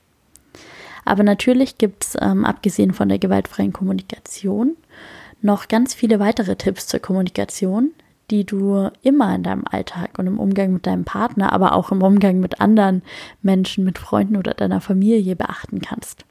Aber 1.05 1.23
natürlich 1.23 1.77
gibt 1.77 2.03
es, 2.03 2.17
ähm, 2.19 2.43
abgesehen 2.45 2.93
von 2.93 3.09
der 3.09 3.19
gewaltfreien 3.19 3.73
Kommunikation, 3.73 4.75
noch 5.41 5.67
ganz 5.67 5.93
viele 5.93 6.19
weitere 6.19 6.55
Tipps 6.55 6.87
zur 6.87 6.99
Kommunikation, 6.99 7.91
die 8.29 8.45
du 8.45 8.89
immer 9.01 9.33
in 9.35 9.43
deinem 9.43 9.63
Alltag 9.69 10.19
und 10.19 10.27
im 10.27 10.39
Umgang 10.39 10.73
mit 10.73 10.85
deinem 10.85 11.05
Partner, 11.05 11.53
aber 11.53 11.73
auch 11.73 11.91
im 11.91 12.01
Umgang 12.01 12.39
mit 12.39 12.59
anderen 12.59 13.01
Menschen, 13.41 13.83
mit 13.83 13.97
Freunden 13.97 14.35
oder 14.35 14.53
deiner 14.53 14.81
Familie 14.81 15.35
beachten 15.35 15.81
kannst. 15.81 16.25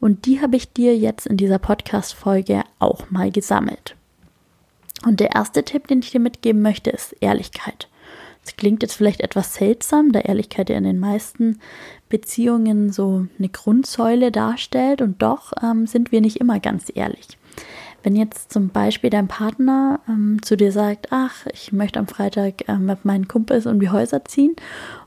Und 0.00 0.26
die 0.26 0.40
habe 0.40 0.56
ich 0.56 0.72
dir 0.72 0.96
jetzt 0.96 1.26
in 1.26 1.36
dieser 1.36 1.60
Podcast-Folge 1.60 2.64
auch 2.80 3.10
mal 3.10 3.30
gesammelt. 3.30 3.94
Und 5.06 5.20
der 5.20 5.30
erste 5.34 5.64
Tipp, 5.64 5.86
den 5.86 6.00
ich 6.00 6.10
dir 6.10 6.20
mitgeben 6.20 6.60
möchte, 6.60 6.90
ist 6.90 7.14
Ehrlichkeit. 7.20 7.88
Das 8.44 8.56
klingt 8.56 8.82
jetzt 8.82 8.94
vielleicht 8.94 9.20
etwas 9.20 9.54
seltsam, 9.54 10.10
da 10.10 10.18
Ehrlichkeit 10.20 10.70
ja 10.70 10.76
in 10.76 10.84
den 10.84 10.98
meisten 10.98 11.60
Beziehungen 12.08 12.90
so 12.92 13.26
eine 13.38 13.48
Grundsäule 13.48 14.32
darstellt 14.32 15.00
und 15.00 15.22
doch 15.22 15.52
ähm, 15.62 15.86
sind 15.86 16.10
wir 16.10 16.20
nicht 16.20 16.38
immer 16.38 16.58
ganz 16.58 16.90
ehrlich. 16.92 17.38
Wenn 18.02 18.16
jetzt 18.16 18.52
zum 18.52 18.68
Beispiel 18.68 19.10
dein 19.10 19.28
Partner 19.28 20.00
ähm, 20.08 20.40
zu 20.42 20.56
dir 20.56 20.72
sagt, 20.72 21.08
ach, 21.10 21.46
ich 21.52 21.72
möchte 21.72 21.98
am 21.98 22.08
Freitag 22.08 22.68
ähm, 22.68 22.86
mit 22.86 23.04
meinen 23.04 23.28
Kumpels 23.28 23.66
um 23.66 23.80
die 23.80 23.90
Häuser 23.90 24.24
ziehen 24.24 24.56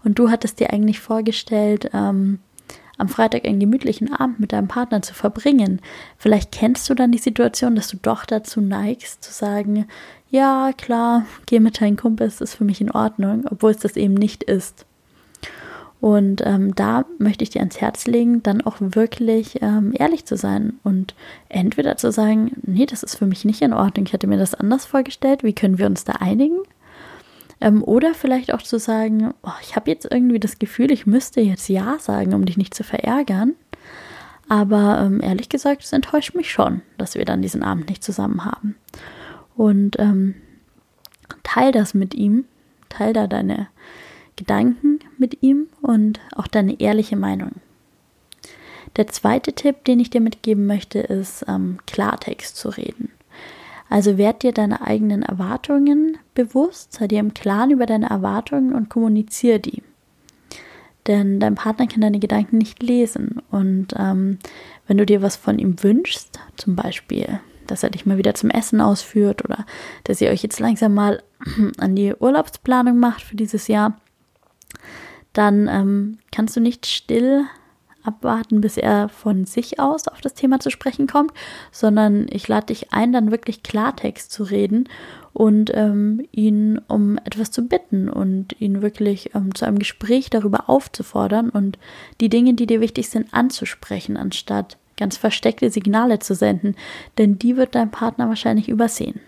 und 0.03 0.17
du 0.17 0.29
hattest 0.29 0.59
dir 0.59 0.71
eigentlich 0.71 0.99
vorgestellt, 0.99 1.89
ähm, 1.93 2.39
am 2.97 3.09
Freitag 3.09 3.45
einen 3.45 3.59
gemütlichen 3.59 4.13
Abend 4.13 4.39
mit 4.39 4.53
deinem 4.53 4.67
Partner 4.67 5.01
zu 5.01 5.13
verbringen. 5.13 5.81
Vielleicht 6.17 6.51
kennst 6.51 6.89
du 6.89 6.93
dann 6.93 7.11
die 7.11 7.17
Situation, 7.17 7.75
dass 7.75 7.89
du 7.89 7.97
doch 7.97 8.25
dazu 8.25 8.61
neigst 8.61 9.23
zu 9.23 9.33
sagen, 9.33 9.85
ja, 10.29 10.71
klar, 10.77 11.25
geh 11.45 11.59
mit 11.59 11.81
deinen 11.81 11.97
Kumpels, 11.97 12.41
ist 12.41 12.55
für 12.55 12.63
mich 12.63 12.81
in 12.81 12.91
Ordnung, 12.91 13.45
obwohl 13.49 13.71
es 13.71 13.79
das 13.79 13.97
eben 13.97 14.13
nicht 14.13 14.43
ist. 14.43 14.85
Und 16.05 16.43
ähm, 16.45 16.75
da 16.75 17.05
möchte 17.17 17.43
ich 17.43 17.49
dir 17.49 17.61
ans 17.61 17.81
Herz 17.81 18.05
legen, 18.05 18.43
dann 18.43 18.61
auch 18.61 18.75
wirklich 18.79 19.59
ähm, 19.63 19.91
ehrlich 19.97 20.23
zu 20.25 20.37
sein 20.37 20.73
und 20.83 21.15
entweder 21.49 21.97
zu 21.97 22.11
sagen, 22.11 22.51
nee, 22.61 22.85
das 22.85 23.01
ist 23.01 23.15
für 23.15 23.25
mich 23.25 23.43
nicht 23.43 23.63
in 23.63 23.73
Ordnung, 23.73 24.05
ich 24.05 24.13
hätte 24.13 24.27
mir 24.27 24.37
das 24.37 24.53
anders 24.53 24.85
vorgestellt, 24.85 25.41
wie 25.41 25.55
können 25.55 25.79
wir 25.79 25.87
uns 25.87 26.03
da 26.03 26.13
einigen? 26.19 26.59
Ähm, 27.59 27.83
oder 27.83 28.13
vielleicht 28.13 28.53
auch 28.53 28.61
zu 28.61 28.77
sagen, 28.77 29.33
oh, 29.41 29.57
ich 29.63 29.75
habe 29.75 29.89
jetzt 29.89 30.05
irgendwie 30.11 30.39
das 30.39 30.59
Gefühl, 30.59 30.91
ich 30.91 31.07
müsste 31.07 31.41
jetzt 31.41 31.67
Ja 31.69 31.97
sagen, 31.97 32.35
um 32.35 32.45
dich 32.45 32.57
nicht 32.57 32.75
zu 32.75 32.83
verärgern. 32.83 33.55
Aber 34.47 35.01
ähm, 35.03 35.21
ehrlich 35.23 35.49
gesagt, 35.49 35.83
es 35.83 35.91
enttäuscht 35.91 36.35
mich 36.35 36.51
schon, 36.51 36.83
dass 36.99 37.15
wir 37.15 37.25
dann 37.25 37.41
diesen 37.41 37.63
Abend 37.63 37.89
nicht 37.89 38.03
zusammen 38.03 38.45
haben. 38.45 38.75
Und 39.55 39.97
ähm, 39.97 40.35
teil 41.41 41.71
das 41.71 41.95
mit 41.95 42.13
ihm, 42.13 42.45
teil 42.89 43.11
da 43.13 43.25
deine 43.25 43.69
Gedanken 44.35 44.94
mit 45.19 45.41
ihm 45.41 45.67
und 45.81 46.19
auch 46.35 46.47
deine 46.47 46.79
ehrliche 46.79 47.15
Meinung. 47.15 47.51
Der 48.95 49.07
zweite 49.07 49.53
Tipp, 49.53 49.83
den 49.85 49.99
ich 49.99 50.09
dir 50.09 50.21
mitgeben 50.21 50.65
möchte, 50.65 50.99
ist 50.99 51.45
ähm, 51.47 51.79
Klartext 51.85 52.55
zu 52.55 52.69
reden. 52.69 53.11
Also 53.89 54.17
werd 54.17 54.43
dir 54.43 54.51
deine 54.51 54.81
eigenen 54.81 55.21
Erwartungen 55.21 56.17
bewusst, 56.33 56.93
sei 56.93 57.07
dir 57.07 57.19
im 57.19 57.33
Klaren 57.33 57.71
über 57.71 57.85
deine 57.85 58.09
Erwartungen 58.09 58.73
und 58.73 58.89
kommuniziere 58.89 59.59
die. 59.59 59.83
Denn 61.07 61.39
dein 61.39 61.55
Partner 61.55 61.87
kann 61.87 62.01
deine 62.01 62.19
Gedanken 62.19 62.57
nicht 62.57 62.81
lesen. 62.81 63.41
Und 63.51 63.93
ähm, 63.97 64.39
wenn 64.87 64.97
du 64.97 65.05
dir 65.05 65.21
was 65.21 65.35
von 65.35 65.59
ihm 65.59 65.83
wünschst, 65.83 66.39
zum 66.57 66.75
Beispiel, 66.75 67.39
dass 67.67 67.83
er 67.83 67.91
dich 67.91 68.05
mal 68.05 68.17
wieder 68.17 68.33
zum 68.33 68.49
Essen 68.49 68.81
ausführt 68.81 69.45
oder 69.45 69.65
dass 70.03 70.21
ihr 70.21 70.31
euch 70.31 70.41
jetzt 70.41 70.59
langsam 70.59 70.93
mal 70.93 71.21
an 71.77 71.95
die 71.95 72.15
Urlaubsplanung 72.15 72.97
macht 72.97 73.21
für 73.21 73.35
dieses 73.35 73.67
Jahr, 73.67 73.99
dann 75.37 75.67
ähm, 75.67 76.17
kannst 76.31 76.55
du 76.55 76.61
nicht 76.61 76.85
still 76.85 77.45
abwarten, 78.03 78.61
bis 78.61 78.77
er 78.77 79.09
von 79.09 79.45
sich 79.45 79.79
aus 79.79 80.07
auf 80.07 80.21
das 80.21 80.33
Thema 80.33 80.59
zu 80.59 80.69
sprechen 80.69 81.07
kommt, 81.07 81.31
sondern 81.71 82.27
ich 82.29 82.47
lade 82.47 82.67
dich 82.67 82.93
ein, 82.93 83.11
dann 83.11 83.31
wirklich 83.31 83.63
Klartext 83.63 84.31
zu 84.31 84.43
reden 84.43 84.87
und 85.33 85.71
ähm, 85.73 86.25
ihn 86.31 86.79
um 86.87 87.17
etwas 87.17 87.51
zu 87.51 87.67
bitten 87.67 88.09
und 88.09 88.59
ihn 88.61 88.81
wirklich 88.81 89.35
ähm, 89.35 89.53
zu 89.55 89.65
einem 89.65 89.79
Gespräch 89.79 90.29
darüber 90.29 90.69
aufzufordern 90.69 91.49
und 91.49 91.77
die 92.21 92.29
Dinge, 92.29 92.53
die 92.53 92.67
dir 92.67 92.79
wichtig 92.79 93.09
sind, 93.09 93.33
anzusprechen, 93.33 94.17
anstatt 94.17 94.77
ganz 94.97 95.17
versteckte 95.17 95.69
Signale 95.69 96.19
zu 96.19 96.35
senden, 96.35 96.75
denn 97.17 97.37
die 97.37 97.57
wird 97.57 97.75
dein 97.75 97.91
Partner 97.91 98.29
wahrscheinlich 98.29 98.69
übersehen. 98.69 99.19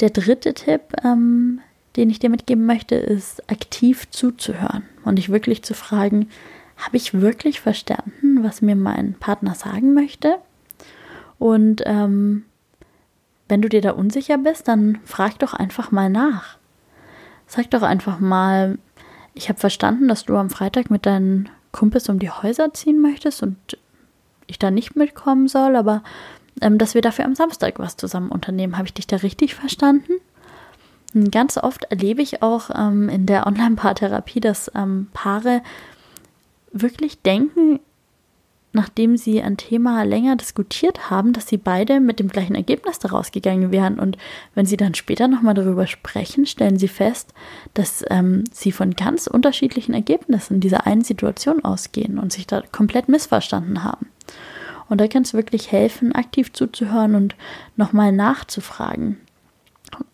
Der 0.00 0.08
dritte 0.08 0.54
Tipp, 0.54 0.80
ähm, 1.04 1.60
den 1.96 2.10
ich 2.10 2.18
dir 2.18 2.30
mitgeben 2.30 2.66
möchte, 2.66 2.94
ist 2.94 3.50
aktiv 3.50 4.08
zuzuhören 4.10 4.84
und 5.04 5.16
dich 5.16 5.30
wirklich 5.30 5.62
zu 5.62 5.74
fragen, 5.74 6.28
habe 6.76 6.96
ich 6.96 7.20
wirklich 7.20 7.60
verstanden, 7.60 8.42
was 8.42 8.62
mir 8.62 8.76
mein 8.76 9.14
Partner 9.14 9.54
sagen 9.54 9.92
möchte? 9.92 10.36
Und 11.38 11.82
ähm, 11.86 12.44
wenn 13.48 13.62
du 13.62 13.68
dir 13.68 13.80
da 13.80 13.90
unsicher 13.90 14.38
bist, 14.38 14.68
dann 14.68 14.98
frag 15.04 15.38
doch 15.40 15.54
einfach 15.54 15.90
mal 15.90 16.08
nach. 16.08 16.56
Sag 17.46 17.70
doch 17.70 17.82
einfach 17.82 18.20
mal, 18.20 18.78
ich 19.34 19.48
habe 19.48 19.58
verstanden, 19.58 20.08
dass 20.08 20.24
du 20.24 20.36
am 20.36 20.50
Freitag 20.50 20.90
mit 20.90 21.04
deinen 21.06 21.48
Kumpels 21.72 22.08
um 22.08 22.18
die 22.18 22.30
Häuser 22.30 22.72
ziehen 22.72 23.00
möchtest 23.00 23.42
und 23.42 23.56
ich 24.46 24.58
da 24.58 24.70
nicht 24.70 24.96
mitkommen 24.96 25.48
soll, 25.48 25.76
aber 25.76 26.02
ähm, 26.60 26.78
dass 26.78 26.94
wir 26.94 27.02
dafür 27.02 27.24
am 27.24 27.34
Samstag 27.34 27.78
was 27.78 27.96
zusammen 27.96 28.30
unternehmen. 28.30 28.76
Habe 28.76 28.86
ich 28.86 28.94
dich 28.94 29.06
da 29.06 29.16
richtig 29.16 29.54
verstanden? 29.54 30.12
Ganz 31.30 31.56
oft 31.56 31.84
erlebe 31.84 32.22
ich 32.22 32.42
auch 32.42 32.70
ähm, 32.74 33.08
in 33.08 33.26
der 33.26 33.46
Online-Paartherapie, 33.46 34.40
dass 34.40 34.70
ähm, 34.76 35.08
Paare 35.12 35.62
wirklich 36.72 37.20
denken, 37.22 37.80
nachdem 38.72 39.16
sie 39.16 39.42
ein 39.42 39.56
Thema 39.56 40.04
länger 40.04 40.36
diskutiert 40.36 41.10
haben, 41.10 41.32
dass 41.32 41.48
sie 41.48 41.56
beide 41.56 41.98
mit 41.98 42.20
dem 42.20 42.28
gleichen 42.28 42.54
Ergebnis 42.54 43.00
daraus 43.00 43.32
gegangen 43.32 43.72
wären. 43.72 43.98
Und 43.98 44.16
wenn 44.54 44.66
sie 44.66 44.76
dann 44.76 44.94
später 44.94 45.26
nochmal 45.26 45.54
darüber 45.54 45.88
sprechen, 45.88 46.46
stellen 46.46 46.78
sie 46.78 46.86
fest, 46.86 47.34
dass 47.74 48.04
ähm, 48.08 48.44
sie 48.52 48.70
von 48.70 48.92
ganz 48.92 49.26
unterschiedlichen 49.26 49.94
Ergebnissen 49.94 50.60
dieser 50.60 50.86
einen 50.86 51.02
Situation 51.02 51.64
ausgehen 51.64 52.20
und 52.20 52.32
sich 52.32 52.46
da 52.46 52.62
komplett 52.70 53.08
missverstanden 53.08 53.82
haben. 53.82 54.06
Und 54.88 55.00
da 55.00 55.08
kann 55.08 55.22
es 55.22 55.34
wirklich 55.34 55.72
helfen, 55.72 56.12
aktiv 56.14 56.52
zuzuhören 56.52 57.16
und 57.16 57.34
nochmal 57.76 58.12
nachzufragen. 58.12 59.18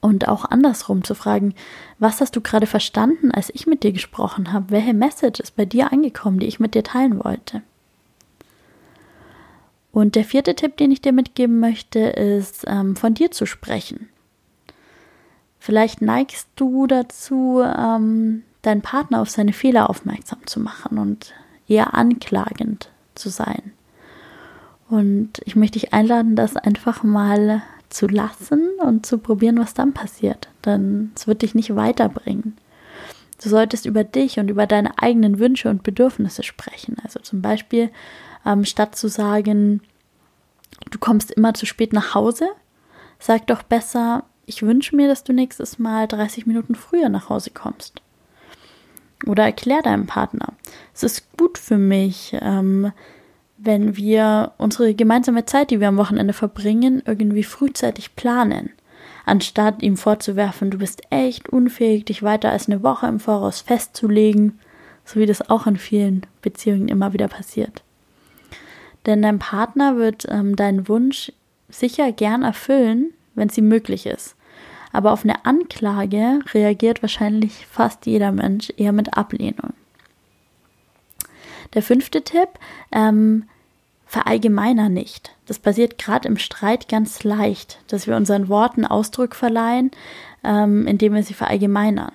Und 0.01 0.29
auch 0.29 0.45
andersrum 0.45 1.05
zu 1.05 1.15
fragen, 1.15 1.55
was 1.99 2.21
hast 2.21 2.35
du 2.37 2.41
gerade 2.41 2.67
verstanden, 2.67 3.31
als 3.31 3.51
ich 3.55 3.67
mit 3.67 3.83
dir 3.83 3.93
gesprochen 3.93 4.53
habe? 4.53 4.71
Welche 4.71 4.95
Message 4.95 5.41
ist 5.41 5.57
bei 5.57 5.65
dir 5.65 5.93
angekommen, 5.93 6.39
die 6.39 6.47
ich 6.47 6.61
mit 6.61 6.75
dir 6.75 6.83
teilen 6.83 7.23
wollte? 7.23 7.63
Und 9.93 10.15
der 10.15 10.25
vierte 10.25 10.55
Tipp, 10.55 10.77
den 10.77 10.91
ich 10.91 11.01
dir 11.01 11.13
mitgeben 11.13 11.59
möchte, 11.59 12.01
ist, 12.01 12.65
ähm, 12.67 12.97
von 12.97 13.15
dir 13.15 13.31
zu 13.31 13.47
sprechen. 13.47 14.09
Vielleicht 15.59 16.03
neigst 16.03 16.49
du 16.57 16.87
dazu, 16.87 17.63
ähm, 17.63 18.43
deinen 18.63 18.83
Partner 18.83 19.21
auf 19.23 19.31
seine 19.31 19.53
Fehler 19.53 19.89
aufmerksam 19.89 20.47
zu 20.47 20.61
machen 20.61 20.99
und 20.99 21.33
eher 21.67 21.95
anklagend 21.95 22.91
zu 23.15 23.31
sein. 23.31 23.73
Und 24.89 25.41
ich 25.45 25.57
möchte 25.57 25.79
dich 25.79 25.93
einladen, 25.93 26.37
das 26.37 26.57
einfach 26.57 27.03
mal 27.03 27.63
zu 27.89 28.07
lassen 28.07 28.71
und 28.83 29.07
zu 29.07 29.19
probieren, 29.19 29.59
was 29.59 29.75
dann 29.75 29.93
passiert. 29.93 30.49
Denn 30.65 31.13
es 31.15 31.27
wird 31.27 31.43
dich 31.43 31.55
nicht 31.55 31.75
weiterbringen. 31.75 32.57
Du 33.43 33.49
solltest 33.49 33.87
über 33.87 34.05
dich 34.05 34.39
und 34.39 34.49
über 34.49 34.67
deine 34.67 34.99
eigenen 35.01 35.39
Wünsche 35.39 35.69
und 35.69 35.83
Bedürfnisse 35.83 36.43
sprechen. 36.43 36.97
Also 37.03 37.21
zum 37.21 37.43
Beispiel, 37.43 37.91
ähm, 38.45 38.65
statt 38.65 38.97
zu 38.97 39.09
sagen, 39.09 39.83
du 40.91 40.99
kommst 40.99 41.31
immer 41.31 41.55
zu 41.55 41.67
spät 41.67 41.93
nach 41.93 42.15
Hause, 42.15 42.49
sag 43.19 43.47
doch 43.47 43.63
besser, 43.63 44.25
ich 44.47 44.63
wünsche 44.63 44.97
mir, 44.97 45.09
dass 45.09 45.25
du 45.25 45.33
nächstes 45.33 45.79
Mal 45.79 46.07
30 46.07 46.47
Minuten 46.47 46.75
früher 46.75 47.09
nach 47.09 47.29
Hause 47.29 47.51
kommst. 47.51 48.01
Oder 49.27 49.45
erklär 49.45 49.83
deinem 49.83 50.07
Partner, 50.07 50.53
es 50.95 51.03
ist 51.03 51.37
gut 51.37 51.59
für 51.59 51.79
mich, 51.79 52.37
ähm, 52.41 52.93
wenn 53.67 53.97
wir 53.97 54.53
unsere 54.59 54.95
gemeinsame 54.95 55.45
Zeit, 55.45 55.71
die 55.71 55.81
wir 55.81 55.89
am 55.89 55.97
Wochenende 55.97 56.33
verbringen, 56.33 57.03
irgendwie 57.05 57.43
frühzeitig 57.43 58.17
planen, 58.17 58.71
anstatt 59.27 59.83
ihm 59.83 59.97
vorzuwerfen, 59.97 60.71
du 60.71 60.79
bist 60.79 61.03
echt 61.11 61.49
unfähig, 61.49 62.05
dich 62.05 62.23
weiter 62.23 62.51
als 62.51 62.69
eine 62.69 62.83
Woche 62.83 63.07
im 63.09 63.21
Voraus 63.21 63.61
festzulegen, 63.61 64.59
so 65.05 65.21
wie 65.21 65.27
das 65.27 65.51
auch 65.51 65.67
in 65.67 65.77
vielen 65.77 66.23
Beziehungen 66.43 66.89
immer 66.89 67.13
wieder 67.13 67.29
passiert. 67.29 67.83
Denn 69.05 69.23
dein 69.23 69.39
Partner 69.39 69.97
wird 69.97 70.27
ähm, 70.29 70.57
deinen 70.57 70.89
Wunsch 70.89 71.33
sicher 71.69 72.13
gern 72.13 72.43
erfüllen, 72.43 73.13
wenn 73.35 73.49
sie 73.49 73.63
möglich 73.63 74.07
ist. 74.07 74.37
Aber 74.93 75.13
auf 75.13 75.25
eine 75.25 75.45
Anklage 75.45 76.41
reagiert 76.55 77.03
wahrscheinlich 77.03 77.67
fast 77.67 78.07
jeder 78.07 78.33
Mensch 78.33 78.73
eher 78.77 78.93
mit 78.93 79.17
Ablehnung. 79.17 79.75
Der 81.75 81.83
fünfte 81.83 82.23
Tipp, 82.23 82.49
ähm, 82.93 83.45
verallgemeiner 84.17 84.89
nicht. 84.89 85.37
Das 85.45 85.59
passiert 85.59 85.99
gerade 85.99 86.27
im 86.27 86.39
Streit 86.39 86.89
ganz 86.89 87.23
leicht, 87.23 87.79
dass 87.89 88.07
wir 88.07 88.17
unseren 88.17 88.49
Worten 88.49 88.87
Ausdruck 88.87 89.35
verleihen, 89.35 89.91
ähm, 90.43 90.87
indem 90.87 91.13
wir 91.13 91.23
sie 91.23 91.35
verallgemeinern. 91.35 92.13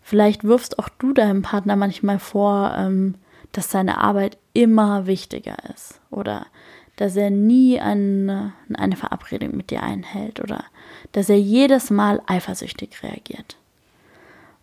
Vielleicht 0.00 0.44
wirfst 0.44 0.78
auch 0.78 0.88
du 0.88 1.12
deinem 1.12 1.42
Partner 1.42 1.74
manchmal 1.74 2.20
vor, 2.20 2.72
ähm, 2.78 3.16
dass 3.50 3.68
seine 3.68 3.98
Arbeit 3.98 4.38
immer 4.52 5.08
wichtiger 5.08 5.56
ist 5.74 6.00
oder 6.12 6.46
dass 6.94 7.16
er 7.16 7.30
nie 7.30 7.80
eine, 7.80 8.52
eine 8.72 8.94
Verabredung 8.94 9.56
mit 9.56 9.70
dir 9.70 9.82
einhält 9.82 10.38
oder 10.38 10.62
dass 11.10 11.28
er 11.28 11.40
jedes 11.40 11.90
Mal 11.90 12.22
eifersüchtig 12.26 13.02
reagiert. 13.02 13.56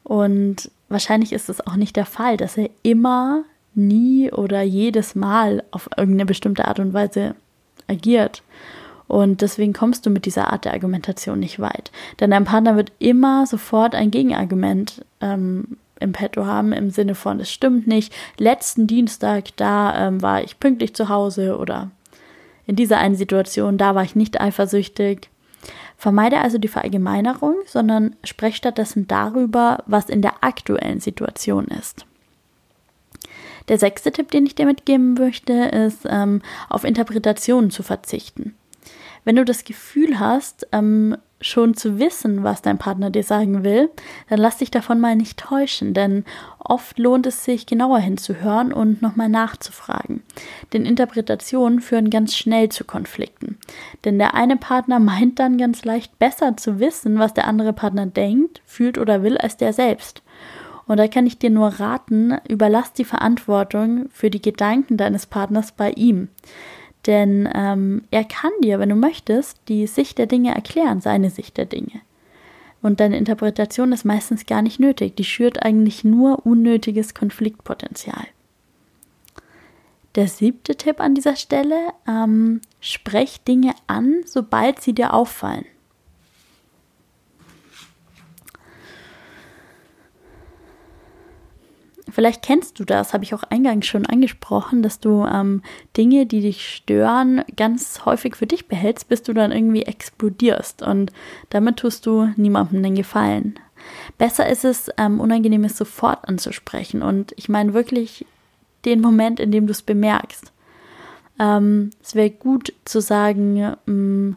Und 0.06 0.72
wahrscheinlich 0.88 1.34
ist 1.34 1.50
es 1.50 1.68
auch 1.68 1.76
nicht 1.76 1.98
der 1.98 2.06
Fall, 2.06 2.38
dass 2.38 2.58
er 2.58 2.70
immer 2.82 3.44
nie 3.74 4.32
oder 4.32 4.62
jedes 4.62 5.16
Mal 5.16 5.64
auf 5.72 5.90
irgendeine 5.98 6.26
bestimmte 6.26 6.68
Art 6.68 6.80
und 6.80 6.94
Weise 6.94 7.36
agiert. 7.88 8.44
Und 9.08 9.42
deswegen 9.42 9.74
kommst 9.74 10.06
du 10.06 10.10
mit 10.10 10.26
dieser 10.26 10.54
Art 10.54 10.66
der 10.66 10.74
Argumentation 10.74 11.40
nicht 11.40 11.60
weit. 11.60 11.92
Denn 12.20 12.32
dein 12.32 12.46
Partner 12.46 12.78
wird 12.78 12.94
immer 13.00 13.46
sofort 13.46 13.94
ein 13.94 14.10
Gegenargument 14.10 15.04
ähm, 15.20 15.78
im 16.00 16.14
Petto 16.14 16.46
haben, 16.46 16.72
im 16.72 16.90
Sinne 16.90 17.16
von, 17.16 17.40
es 17.40 17.52
stimmt 17.52 17.88
nicht, 17.88 18.14
letzten 18.38 18.88
Dienstag, 18.88 19.56
da 19.58 20.08
ähm, 20.08 20.22
war 20.22 20.44
ich 20.44 20.60
pünktlich 20.60 20.96
zu 20.96 21.10
Hause 21.10 21.58
oder 21.58 21.92
in 22.66 22.76
dieser 22.76 23.00
einen 23.00 23.16
Situation, 23.16 23.78
da 23.78 23.96
war 23.96 24.04
ich 24.04 24.16
nicht 24.16 24.40
eifersüchtig. 24.40 25.30
Vermeide 25.98 26.40
also 26.40 26.58
die 26.58 26.68
Verallgemeinerung, 26.68 27.56
sondern 27.66 28.16
sprech 28.24 28.56
stattdessen 28.56 29.08
darüber, 29.08 29.84
was 29.86 30.10
in 30.10 30.22
der 30.22 30.44
aktuellen 30.44 31.00
Situation 31.00 31.66
ist. 31.66 32.06
Der 33.68 33.78
sechste 33.78 34.12
Tipp, 34.12 34.32
den 34.32 34.46
ich 34.46 34.56
dir 34.56 34.66
mitgeben 34.66 35.14
möchte, 35.14 35.54
ist, 35.54 36.06
ähm, 36.10 36.42
auf 36.70 36.84
Interpretationen 36.84 37.72
zu 37.72 37.84
verzichten. 37.84 38.56
Wenn 39.24 39.36
du 39.36 39.46
das 39.46 39.64
Gefühl 39.64 40.20
hast, 40.20 40.68
ähm, 40.72 41.16
schon 41.42 41.74
zu 41.74 42.00
wissen, 42.00 42.44
was 42.44 42.62
dein 42.62 42.78
Partner 42.78 43.10
dir 43.10 43.24
sagen 43.24 43.64
will, 43.64 43.90
dann 44.30 44.40
lass 44.40 44.58
dich 44.58 44.72
davon 44.72 45.00
mal 45.00 45.16
nicht 45.16 45.40
täuschen, 45.40 45.94
denn 45.94 46.24
oft 46.60 47.00
lohnt 47.00 47.26
es 47.26 47.44
sich, 47.44 47.66
genauer 47.66 48.00
hinzuhören 48.00 48.72
und 48.72 49.02
nochmal 49.02 49.30
nachzufragen. 49.30 50.24
Denn 50.74 50.86
Interpretationen 50.86 51.82
führen 51.82 52.10
ganz 52.10 52.36
schnell 52.36 52.70
zu 52.70 52.84
Konflikten. 52.84 53.58
Denn 54.06 54.20
der 54.20 54.36
eine 54.36 54.58
Partner 54.58 55.00
meint 55.00 55.40
dann 55.40 55.58
ganz 55.58 55.84
leicht 55.84 56.18
besser 56.20 56.58
zu 56.58 56.80
wissen, 56.80 57.20
was 57.20 57.34
der 57.34 57.48
andere 57.48 57.74
Partner 57.74 58.06
denkt, 58.06 58.62
fühlt 58.66 58.98
oder 58.98 59.24
will, 59.24 59.38
als 59.38 59.58
der 59.58 59.74
selbst. 59.74 60.22
Und 60.88 60.98
da 60.98 61.08
kann 61.08 61.26
ich 61.26 61.38
dir 61.38 61.50
nur 61.50 61.68
raten, 61.68 62.38
überlass 62.48 62.94
die 62.94 63.06
Verantwortung 63.06 64.08
für 64.12 64.30
die 64.30 64.42
Gedanken 64.42 64.98
deines 64.98 65.26
Partners 65.26 65.72
bei 65.72 65.92
ihm. 65.92 66.30
Denn 67.08 67.50
ähm, 67.54 68.04
er 68.12 68.24
kann 68.24 68.52
dir, 68.62 68.80
wenn 68.80 68.90
du 68.90 68.96
möchtest, 68.96 69.60
die 69.68 69.88
Sicht 69.88 70.18
der 70.18 70.28
Dinge 70.28 70.54
erklären, 70.54 71.02
seine 71.02 71.30
Sicht 71.30 71.58
der 71.58 71.66
Dinge. 71.66 72.02
Und 72.82 73.00
deine 73.00 73.18
Interpretation 73.18 73.92
ist 73.92 74.06
meistens 74.06 74.46
gar 74.46 74.62
nicht 74.62 74.80
nötig. 74.80 75.16
Die 75.16 75.24
schürt 75.24 75.64
eigentlich 75.64 76.04
nur 76.04 76.46
unnötiges 76.46 77.14
Konfliktpotenzial. 77.14 78.26
Der 80.16 80.28
siebte 80.28 80.76
Tipp 80.76 81.00
an 81.00 81.16
dieser 81.16 81.36
Stelle, 81.36 81.78
ähm, 82.08 82.62
sprech 82.82 83.42
Dinge 83.44 83.74
an, 83.88 84.22
sobald 84.26 84.82
sie 84.82 84.94
dir 84.94 85.14
auffallen. 85.14 85.66
Vielleicht 92.12 92.42
kennst 92.42 92.80
du 92.80 92.86
das, 92.86 93.14
habe 93.14 93.24
ich 93.24 93.34
auch 93.34 93.44
eingangs 93.44 93.88
schon 93.88 94.06
angesprochen, 94.06 94.84
dass 94.84 95.00
du 95.00 95.26
ähm, 95.26 95.62
Dinge, 95.98 96.26
die 96.26 96.42
dich 96.42 96.68
stören, 96.68 97.44
ganz 97.56 98.06
häufig 98.06 98.36
für 98.36 98.48
dich 98.48 98.68
behältst, 98.68 99.08
bis 99.10 99.24
du 99.24 99.34
dann 99.34 99.52
irgendwie 99.52 99.84
explodierst. 99.84 100.82
Und 100.82 101.12
damit 101.50 101.78
tust 101.78 102.06
du 102.06 102.30
niemandem 102.36 102.84
den 102.84 102.96
Gefallen. 102.96 103.56
Besser 104.18 104.48
ist 104.48 104.66
es, 104.66 104.90
ähm, 104.98 105.20
Unangenehmes 105.20 105.78
sofort 105.78 106.28
anzusprechen. 106.28 107.02
Und 107.02 107.34
ich 107.38 107.50
meine 107.50 107.74
wirklich 107.74 108.26
den 108.86 109.02
Moment, 109.02 109.40
in 109.40 109.52
dem 109.52 109.68
du 109.68 109.72
es 109.72 109.82
bemerkst. 109.82 110.52
Ähm, 111.40 111.92
es 112.04 112.16
wäre 112.16 112.30
gut 112.30 112.74
zu 112.86 113.02
sagen, 113.02 113.76
ähm, 113.88 114.36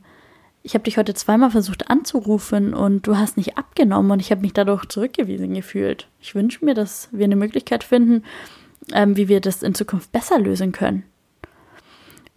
ich 0.65 0.73
habe 0.73 0.85
dich 0.85 0.97
heute 0.97 1.13
zweimal 1.13 1.51
versucht 1.51 1.91
anzurufen 1.91 2.73
und 2.73 3.07
du 3.07 3.19
hast 3.19 3.37
nicht 3.37 3.59
abgenommen 3.59 4.11
und 4.11 4.21
ich 4.21 4.31
habe 4.31 4.41
mich 4.41 4.55
dadurch 4.55 4.87
zurückgewiesen 4.87 5.53
gefühlt. 5.53 6.09
Ich 6.21 6.35
wünsche 6.35 6.65
mir, 6.65 6.73
dass 6.73 7.11
wir 7.13 7.27
eine 7.27 7.37
Möglichkeit 7.37 7.85
finden, 7.85 8.25
ähm, 8.95 9.15
wie 9.15 9.29
wir 9.29 9.43
das 9.43 9.63
in 9.63 9.75
Zukunft 9.75 10.11
besser 10.11 10.39
lösen 10.39 10.73
können. 10.73 11.05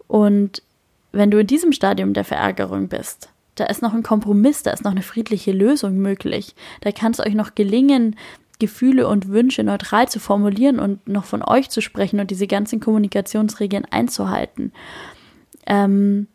Und 0.08 0.62
wenn 1.10 1.30
du 1.30 1.38
in 1.38 1.46
diesem 1.46 1.72
Stadium 1.72 2.12
der 2.12 2.24
Verärgerung 2.24 2.88
bist, 2.88 3.30
da 3.54 3.64
ist 3.64 3.80
noch 3.80 3.94
ein 3.94 4.02
Kompromiss, 4.02 4.62
da 4.62 4.72
ist 4.72 4.84
noch 4.84 4.92
eine 4.92 5.02
friedliche 5.02 5.52
Lösung 5.52 5.96
möglich. 5.96 6.54
Da 6.82 6.92
kann 6.92 7.12
es 7.12 7.20
euch 7.20 7.34
noch 7.34 7.54
gelingen, 7.54 8.14
Gefühle 8.58 9.08
und 9.08 9.28
Wünsche 9.28 9.64
neutral 9.64 10.06
zu 10.06 10.20
formulieren 10.20 10.80
und 10.80 11.08
noch 11.08 11.24
von 11.24 11.42
euch 11.42 11.70
zu 11.70 11.80
sprechen 11.80 12.20
und 12.20 12.30
diese 12.30 12.46
ganzen 12.46 12.78
Kommunikationsregeln 12.78 13.86
einzuhalten. 13.86 14.72
Ähm, 15.66 16.26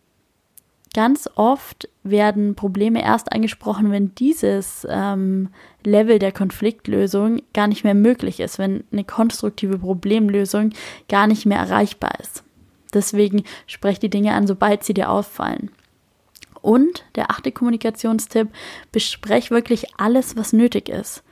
ganz 0.93 1.29
oft 1.35 1.89
werden 2.03 2.55
Probleme 2.55 3.03
erst 3.03 3.31
angesprochen, 3.31 3.91
wenn 3.91 4.13
dieses 4.15 4.85
ähm, 4.89 5.49
Level 5.83 6.19
der 6.19 6.31
Konfliktlösung 6.31 7.41
gar 7.53 7.67
nicht 7.67 7.83
mehr 7.83 7.95
möglich 7.95 8.39
ist, 8.39 8.59
wenn 8.59 8.83
eine 8.91 9.03
konstruktive 9.03 9.79
Problemlösung 9.79 10.71
gar 11.09 11.27
nicht 11.27 11.45
mehr 11.45 11.59
erreichbar 11.59 12.11
ist. 12.19 12.43
Deswegen 12.93 13.43
sprech 13.65 13.99
die 13.99 14.09
Dinge 14.09 14.33
an, 14.33 14.47
sobald 14.47 14.83
sie 14.83 14.93
dir 14.93 15.09
auffallen. 15.09 15.71
Und 16.61 17.03
der 17.15 17.31
achte 17.31 17.51
Kommunikationstipp, 17.51 18.49
besprech 18.91 19.51
wirklich 19.51 19.87
alles, 19.97 20.37
was 20.37 20.53
nötig 20.53 20.89
ist. 20.89 21.23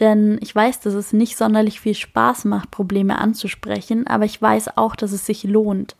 Denn 0.00 0.38
ich 0.40 0.54
weiß, 0.54 0.80
dass 0.80 0.94
es 0.94 1.12
nicht 1.12 1.36
sonderlich 1.36 1.80
viel 1.80 1.94
Spaß 1.94 2.44
macht, 2.44 2.70
Probleme 2.70 3.18
anzusprechen, 3.18 4.06
aber 4.06 4.24
ich 4.24 4.40
weiß 4.40 4.76
auch, 4.76 4.94
dass 4.94 5.12
es 5.12 5.26
sich 5.26 5.44
lohnt. 5.44 5.96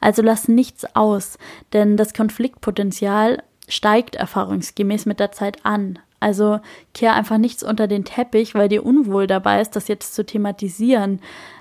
Also 0.00 0.22
lass 0.22 0.48
nichts 0.48 0.84
aus, 0.94 1.38
denn 1.72 1.96
das 1.96 2.14
Konfliktpotenzial 2.14 3.42
steigt 3.68 4.14
erfahrungsgemäß 4.14 5.06
mit 5.06 5.20
der 5.20 5.32
Zeit 5.32 5.64
an. 5.64 5.98
Also 6.20 6.60
kehr 6.94 7.14
einfach 7.14 7.38
nichts 7.38 7.62
unter 7.62 7.86
den 7.86 8.04
Teppich, 8.04 8.54
weil 8.54 8.68
dir 8.68 8.84
unwohl 8.84 9.26
dabei 9.26 9.60
ist, 9.60 9.76
das 9.76 9.88
jetzt 9.88 10.14
zu 10.14 10.24
thematisieren. 10.24 11.20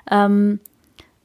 Ähm, 0.10 0.60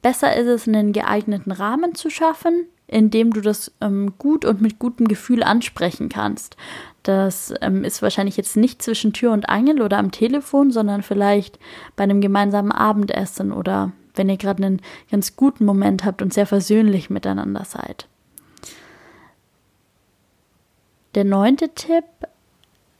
besser 0.03 0.35
ist 0.35 0.47
es, 0.47 0.68
einen 0.68 0.92
geeigneten 0.92 1.53
Rahmen 1.53 1.94
zu 1.94 2.11
schaffen, 2.11 2.66
in 2.88 3.11
dem 3.11 3.33
du 3.33 3.40
das 3.40 3.71
ähm, 3.81 4.14
gut 4.18 4.44
und 4.44 4.61
mit 4.61 4.79
gutem 4.79 5.07
Gefühl 5.07 5.42
ansprechen 5.42 6.09
kannst. 6.09 6.57
Das 7.03 7.55
ähm, 7.61 7.85
ist 7.85 8.03
wahrscheinlich 8.03 8.37
jetzt 8.37 8.57
nicht 8.57 8.83
zwischen 8.83 9.12
Tür 9.12 9.33
und 9.33 9.49
Angel 9.49 9.83
oder 9.83 9.99
am 9.99 10.11
Telefon, 10.11 10.73
sondern 10.73 11.03
vielleicht 11.03 11.59
bei 11.97 12.05
einem 12.05 12.21
gemeinsamen 12.21 12.73
Abendessen 12.73 13.53
oder 13.53 13.92
wenn 14.18 14.28
ihr 14.28 14.37
gerade 14.37 14.64
einen 14.64 14.83
ganz 15.11 15.37
guten 15.37 15.64
Moment 15.64 16.04
habt 16.04 16.20
und 16.20 16.35
sehr 16.35 16.46
versöhnlich 16.46 17.09
miteinander 17.09 17.64
seid. 17.64 18.07
Der 21.14 21.24
neunte 21.24 21.70
Tipp, 21.74 22.04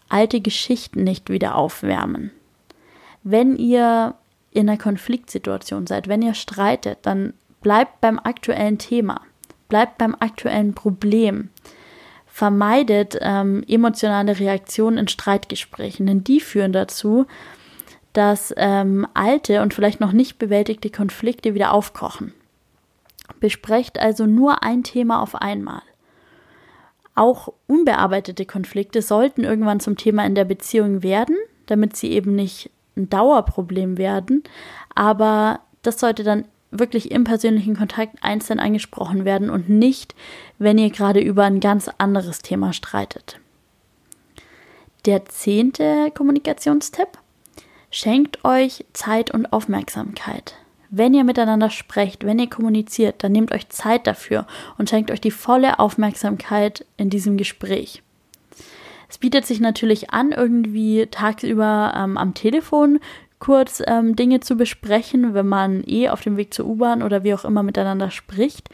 alte 0.09 0.41
Geschichten 0.41 1.05
nicht 1.05 1.29
wieder 1.29 1.57
aufwärmen. 1.57 2.31
Wenn 3.23 3.57
ihr 3.57 4.15
in 4.51 4.69
einer 4.69 4.79
Konfliktsituation 4.79 5.87
seid, 5.87 6.09
wenn 6.09 6.23
ihr 6.23 6.35
streitet, 6.35 6.99
dann 7.03 7.35
bleibt 7.61 8.01
beim 8.01 8.19
aktuellen 8.19 8.79
Thema, 8.79 9.21
bleibt 9.69 9.99
beim 9.99 10.17
aktuellen 10.19 10.75
Problem. 10.75 11.51
Vermeidet 12.27 13.19
ähm, 13.21 13.65
emotionale 13.69 14.39
Reaktionen 14.39 14.97
in 14.97 15.09
Streitgesprächen, 15.09 16.07
denn 16.07 16.25
die 16.25 16.41
führen 16.41 16.73
dazu, 16.73 17.27
dass 18.19 18.53
ähm, 18.57 19.07
alte 19.15 19.63
und 19.63 19.75
vielleicht 19.75 20.01
noch 20.01 20.11
nicht 20.11 20.41
bewältigte 20.41 20.91
Konflikte 20.91 21.55
wieder 21.55 21.73
aufkochen. 21.73 22.35
Besprecht 23.39 24.01
also 24.01 24.27
nur 24.27 24.65
ein 24.65 24.83
Thema 24.83 25.23
auf 25.23 25.37
einmal. 25.37 25.83
Auch 27.15 27.53
unbearbeitete 27.69 28.45
Konflikte 28.45 29.03
sollten 29.03 29.45
irgendwann 29.45 29.79
zum 29.79 29.97
Thema 29.97 30.27
in 30.27 30.35
der 30.35 30.45
Beziehung 30.45 31.05
werden, 31.05 31.37
damit 31.67 31.95
sie 31.95 32.11
eben 32.11 32.35
nicht 32.35 32.73
ein 32.97 33.09
Dauerproblem 33.09 33.99
werden. 33.99 34.43
Aber 34.97 35.61
das 35.83 36.01
sollte 36.01 36.25
dann 36.25 36.45
wirklich 36.73 37.13
im 37.13 37.23
persönlichen 37.23 37.77
Kontakt 37.77 38.17
einzeln 38.21 38.59
angesprochen 38.59 39.25
werden 39.25 39.49
und 39.49 39.69
nicht, 39.69 40.17
wenn 40.59 40.77
ihr 40.77 40.91
gerade 40.91 41.21
über 41.21 41.45
ein 41.45 41.61
ganz 41.61 41.89
anderes 41.99 42.41
Thema 42.41 42.73
streitet. 42.73 43.39
Der 45.07 45.25
zehnte 45.27 46.11
Kommunikationstipp. 46.17 47.17
Schenkt 47.91 48.45
euch 48.45 48.85
Zeit 48.93 49.31
und 49.31 49.53
Aufmerksamkeit. 49.53 50.55
Wenn 50.91 51.15
ihr 51.15 51.25
miteinander 51.25 51.71
sprecht, 51.71 52.25
wenn 52.25 52.39
ihr 52.39 52.49
kommuniziert, 52.49 53.23
dann 53.23 53.33
nehmt 53.33 53.53
euch 53.53 53.69
Zeit 53.69 54.07
dafür 54.07 54.47
und 54.79 54.89
schenkt 54.89 55.11
euch 55.11 55.21
die 55.21 55.31
volle 55.31 55.79
Aufmerksamkeit 55.79 56.85
in 56.97 57.11
diesem 57.11 57.37
Gespräch. 57.37 58.03
Es 59.09 59.19
bietet 59.19 59.47
sich 59.47 59.61
natürlich 59.61 60.11
an, 60.11 60.33
irgendwie 60.33 61.07
tagsüber 61.11 61.95
ähm, 61.97 62.17
am 62.19 62.35
Telefon 62.35 63.01
kurz 63.39 63.83
ähm, 63.87 64.17
Dinge 64.17 64.41
zu 64.41 64.57
besprechen, 64.57 65.33
wenn 65.33 65.47
man 65.47 65.85
eh 65.87 66.09
auf 66.09 66.21
dem 66.23 66.37
Weg 66.37 66.53
zur 66.53 66.67
U-Bahn 66.67 67.03
oder 67.03 67.25
wie 67.25 67.35
auch 67.35 67.45
immer 67.45 67.63
miteinander 67.63 68.11
spricht. 68.11 68.69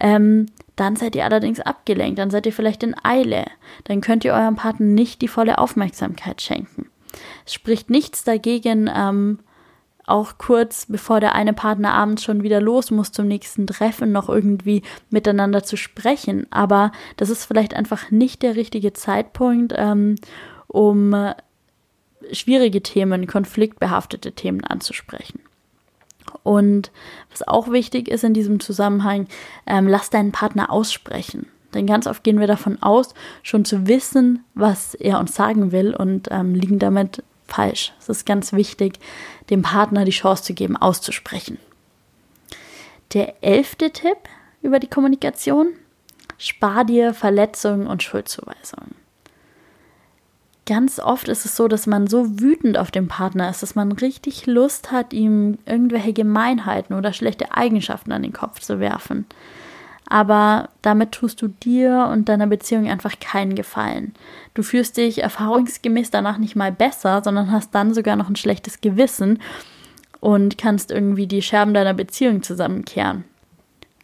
Ähm, 0.00 0.46
dann 0.74 0.96
seid 0.96 1.14
ihr 1.16 1.24
allerdings 1.24 1.60
abgelenkt, 1.60 2.18
dann 2.18 2.30
seid 2.30 2.46
ihr 2.46 2.52
vielleicht 2.52 2.82
in 2.82 2.94
Eile. 3.02 3.44
Dann 3.84 4.00
könnt 4.00 4.24
ihr 4.24 4.34
eurem 4.34 4.56
Partner 4.56 4.86
nicht 4.86 5.22
die 5.22 5.28
volle 5.28 5.58
Aufmerksamkeit 5.58 6.40
schenken. 6.40 6.88
Es 7.44 7.54
spricht 7.54 7.90
nichts 7.90 8.24
dagegen, 8.24 8.90
ähm, 8.94 9.38
auch 10.06 10.38
kurz 10.38 10.86
bevor 10.86 11.18
der 11.18 11.34
eine 11.34 11.52
Partner 11.52 11.92
abends 11.92 12.22
schon 12.22 12.44
wieder 12.44 12.60
los 12.60 12.92
muss 12.92 13.10
zum 13.10 13.26
nächsten 13.26 13.66
Treffen, 13.66 14.12
noch 14.12 14.28
irgendwie 14.28 14.82
miteinander 15.10 15.64
zu 15.64 15.76
sprechen. 15.76 16.46
Aber 16.50 16.92
das 17.16 17.28
ist 17.28 17.44
vielleicht 17.44 17.74
einfach 17.74 18.10
nicht 18.10 18.42
der 18.42 18.54
richtige 18.54 18.92
Zeitpunkt, 18.92 19.74
ähm, 19.76 20.14
um 20.68 21.12
äh, 21.12 21.34
schwierige 22.32 22.82
Themen, 22.82 23.26
konfliktbehaftete 23.26 24.32
Themen 24.32 24.64
anzusprechen. 24.64 25.40
Und 26.42 26.92
was 27.30 27.46
auch 27.46 27.70
wichtig 27.70 28.08
ist 28.08 28.24
in 28.24 28.34
diesem 28.34 28.60
Zusammenhang, 28.60 29.26
ähm, 29.66 29.88
lass 29.88 30.10
deinen 30.10 30.32
Partner 30.32 30.70
aussprechen. 30.70 31.48
Denn 31.74 31.86
ganz 31.86 32.06
oft 32.06 32.24
gehen 32.24 32.40
wir 32.40 32.46
davon 32.46 32.82
aus, 32.82 33.14
schon 33.42 33.64
zu 33.64 33.86
wissen, 33.86 34.44
was 34.54 34.94
er 34.94 35.18
uns 35.18 35.34
sagen 35.34 35.72
will 35.72 35.94
und 35.94 36.28
ähm, 36.30 36.54
liegen 36.54 36.78
damit 36.78 37.22
falsch. 37.46 37.92
Es 37.98 38.08
ist 38.08 38.26
ganz 38.26 38.52
wichtig, 38.52 38.98
dem 39.50 39.62
Partner 39.62 40.04
die 40.04 40.10
Chance 40.10 40.44
zu 40.44 40.54
geben, 40.54 40.76
auszusprechen. 40.76 41.58
Der 43.12 43.42
elfte 43.42 43.90
Tipp 43.90 44.18
über 44.62 44.78
die 44.78 44.88
Kommunikation: 44.88 45.68
Spar 46.38 46.84
dir 46.84 47.14
Verletzungen 47.14 47.86
und 47.86 48.02
Schuldzuweisungen. 48.02 48.94
Ganz 50.66 50.98
oft 50.98 51.28
ist 51.28 51.44
es 51.44 51.54
so, 51.54 51.68
dass 51.68 51.86
man 51.86 52.08
so 52.08 52.40
wütend 52.40 52.76
auf 52.76 52.90
den 52.90 53.06
Partner 53.06 53.48
ist, 53.48 53.62
dass 53.62 53.76
man 53.76 53.92
richtig 53.92 54.46
Lust 54.46 54.90
hat, 54.90 55.12
ihm 55.12 55.58
irgendwelche 55.64 56.12
Gemeinheiten 56.12 56.96
oder 56.96 57.12
schlechte 57.12 57.52
Eigenschaften 57.52 58.10
an 58.10 58.22
den 58.22 58.32
Kopf 58.32 58.58
zu 58.58 58.80
werfen. 58.80 59.26
Aber 60.08 60.70
damit 60.82 61.12
tust 61.12 61.42
du 61.42 61.48
dir 61.48 62.08
und 62.12 62.28
deiner 62.28 62.46
Beziehung 62.46 62.88
einfach 62.88 63.18
keinen 63.18 63.54
Gefallen. 63.54 64.14
Du 64.54 64.62
fühlst 64.62 64.96
dich 64.96 65.22
erfahrungsgemäß 65.22 66.10
danach 66.10 66.38
nicht 66.38 66.56
mal 66.56 66.72
besser, 66.72 67.22
sondern 67.24 67.50
hast 67.50 67.74
dann 67.74 67.92
sogar 67.92 68.16
noch 68.16 68.28
ein 68.28 68.36
schlechtes 68.36 68.80
Gewissen 68.80 69.40
und 70.20 70.58
kannst 70.58 70.90
irgendwie 70.90 71.26
die 71.26 71.42
Scherben 71.42 71.74
deiner 71.74 71.94
Beziehung 71.94 72.42
zusammenkehren. 72.42 73.24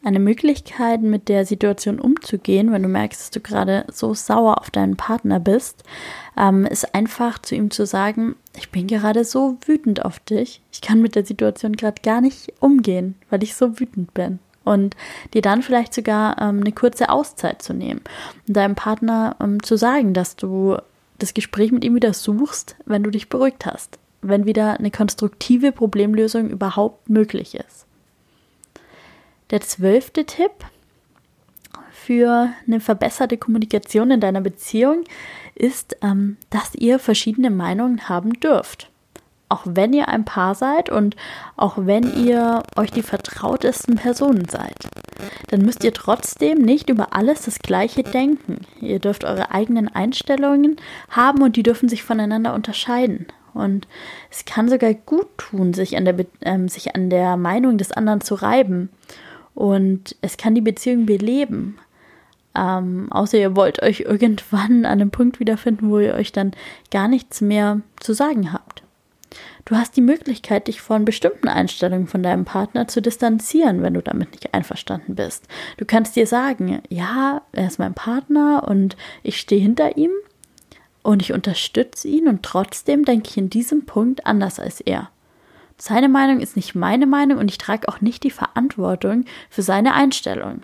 Eine 0.05 0.19
Möglichkeit, 0.19 1.01
mit 1.01 1.29
der 1.29 1.47
Situation 1.47 2.01
umzugehen, 2.01 2.73
wenn 2.73 2.83
du 2.83 2.88
merkst, 2.88 3.21
dass 3.21 3.31
du 3.31 3.38
gerade 3.38 3.87
so 3.93 4.15
sauer 4.15 4.59
auf 4.59 4.69
deinen 4.69 4.97
Partner 4.97 5.38
bist, 5.38 5.85
ähm, 6.37 6.67
ist 6.67 6.93
einfach 6.93 7.38
zu 7.38 7.55
ihm 7.55 7.71
zu 7.71 7.87
sagen, 7.87 8.35
ich 8.57 8.71
bin 8.71 8.88
gerade 8.88 9.25
so 9.25 9.59
wütend 9.65 10.05
auf 10.05 10.19
dich, 10.19 10.61
ich 10.73 10.81
kann 10.81 11.01
mit 11.01 11.15
der 11.15 11.25
Situation 11.25 11.77
gerade 11.77 12.03
gar 12.03 12.21
nicht 12.21 12.53
umgehen, 12.59 13.15
weil 13.31 13.45
ich 13.45 13.55
so 13.55 13.79
wütend 13.79 14.12
bin. 14.12 14.41
Und 14.64 14.96
dir 15.35 15.42
dann 15.42 15.62
vielleicht 15.62 15.92
sogar 15.92 16.40
ähm, 16.40 16.61
eine 16.61 16.72
kurze 16.72 17.09
Auszeit 17.09 17.62
zu 17.62 17.75
nehmen 17.75 18.01
und 18.46 18.57
deinem 18.57 18.75
Partner 18.75 19.37
ähm, 19.40 19.62
zu 19.62 19.77
sagen, 19.77 20.14
dass 20.14 20.37
du 20.37 20.77
das 21.18 21.35
Gespräch 21.35 21.72
mit 21.72 21.85
ihm 21.85 21.94
wieder 21.94 22.14
suchst, 22.14 22.77
wenn 22.85 23.03
du 23.03 23.11
dich 23.11 23.29
beruhigt 23.29 23.66
hast, 23.66 23.98
wenn 24.20 24.46
wieder 24.46 24.79
eine 24.79 24.90
konstruktive 24.90 25.72
Problemlösung 25.72 26.51
überhaupt 26.51 27.09
möglich 27.09 27.55
ist. 27.55 27.87
Der 29.51 29.61
zwölfte 29.61 30.25
Tipp 30.25 30.53
für 31.90 32.53
eine 32.66 32.81
verbesserte 32.81 33.37
Kommunikation 33.37 34.11
in 34.11 34.20
deiner 34.20 34.40
Beziehung 34.40 35.05
ist, 35.55 35.96
ähm, 36.03 36.37
dass 36.51 36.75
ihr 36.75 36.98
verschiedene 36.98 37.51
Meinungen 37.51 38.09
haben 38.09 38.33
dürft. 38.40 38.91
Auch 39.53 39.65
wenn 39.67 39.93
ihr 39.93 40.09
ein 40.09 40.25
Paar 40.25 40.55
seid 40.55 40.88
und 40.88 41.15
auch 41.59 41.75
wenn 41.77 42.25
ihr 42.25 42.62
euch 42.75 42.91
die 42.91 43.03
vertrautesten 43.03 43.97
Personen 43.97 44.49
seid, 44.49 44.88
dann 45.49 45.61
müsst 45.61 45.85
ihr 45.85 45.93
trotzdem 45.93 46.57
nicht 46.57 46.88
über 46.88 47.12
alles 47.12 47.43
das 47.43 47.59
Gleiche 47.59 48.03
denken. 48.03 48.62
Ihr 48.81 48.99
dürft 48.99 49.25
eure 49.25 49.51
eigenen 49.51 49.88
Einstellungen 49.88 50.77
haben 51.11 51.43
und 51.43 51.57
die 51.57 51.62
dürfen 51.62 51.91
sich 51.91 52.03
voneinander 52.03 52.55
unterscheiden. 52.55 53.27
Und 53.53 53.87
es 54.31 54.47
kann 54.47 54.71
sogar 54.71 54.95
gut 54.95 55.29
tun, 55.37 55.75
sich 55.75 55.99
an 55.99 56.07
der, 56.07 56.19
äh, 56.41 56.69
sich 56.69 56.97
an 56.97 57.11
der 57.11 57.37
Meinung 57.37 57.77
des 57.77 57.93
anderen 57.93 58.23
zu 58.23 58.37
reiben 58.37 58.88
und 59.55 60.17
es 60.23 60.38
kann 60.38 60.55
die 60.55 60.62
Beziehung 60.62 61.05
beleben. 61.05 61.77
Ähm, 62.55 63.09
außer 63.11 63.37
ihr 63.37 63.55
wollt 63.55 63.83
euch 63.83 64.01
irgendwann 64.09 64.87
an 64.87 64.93
einem 64.93 65.11
Punkt 65.11 65.41
wiederfinden, 65.41 65.91
wo 65.91 65.99
ihr 65.99 66.15
euch 66.15 66.33
dann 66.33 66.53
gar 66.91 67.07
nichts 67.07 67.43
mehr 67.43 67.83
zu 68.01 68.15
sagen 68.15 68.51
habt. 68.51 68.72
Du 69.64 69.77
hast 69.77 69.97
die 69.97 70.03
Möglichkeit, 70.03 70.68
dich 70.68 70.81
von 70.81 71.05
bestimmten 71.05 71.49
Einstellungen 71.49 72.07
von 72.07 72.23
deinem 72.23 72.45
Partner 72.45 72.88
zu 72.88 73.01
distanzieren, 73.01 73.83
wenn 73.83 73.95
du 73.95 74.03
damit 74.03 74.33
nicht 74.33 74.53
einverstanden 74.55 75.14
bist. 75.14 75.47
Du 75.77 75.85
kannst 75.85 76.16
dir 76.16 76.27
sagen, 76.27 76.83
ja, 76.88 77.42
er 77.53 77.66
ist 77.66 77.79
mein 77.79 77.95
Partner 77.95 78.64
und 78.66 78.97
ich 79.23 79.38
stehe 79.38 79.61
hinter 79.61 79.97
ihm 79.97 80.11
und 81.03 81.23
ich 81.23 81.33
unterstütze 81.33 82.09
ihn 82.09 82.29
und 82.29 82.42
trotzdem 82.42 83.05
denke 83.05 83.29
ich 83.31 83.37
in 83.37 83.51
diesem 83.51 83.87
Punkt 83.87 84.27
anders 84.27 84.59
als 84.59 84.81
er. 84.81 85.11
Seine 85.79 86.09
Meinung 86.09 86.40
ist 86.40 86.57
nicht 86.57 86.75
meine 86.75 87.07
Meinung 87.07 87.38
und 87.38 87.51
ich 87.51 87.59
trage 87.59 87.88
auch 87.88 88.01
nicht 88.01 88.23
die 88.23 88.31
Verantwortung 88.31 89.25
für 89.51 89.62
seine 89.62 89.95
Einstellung. 89.95 90.62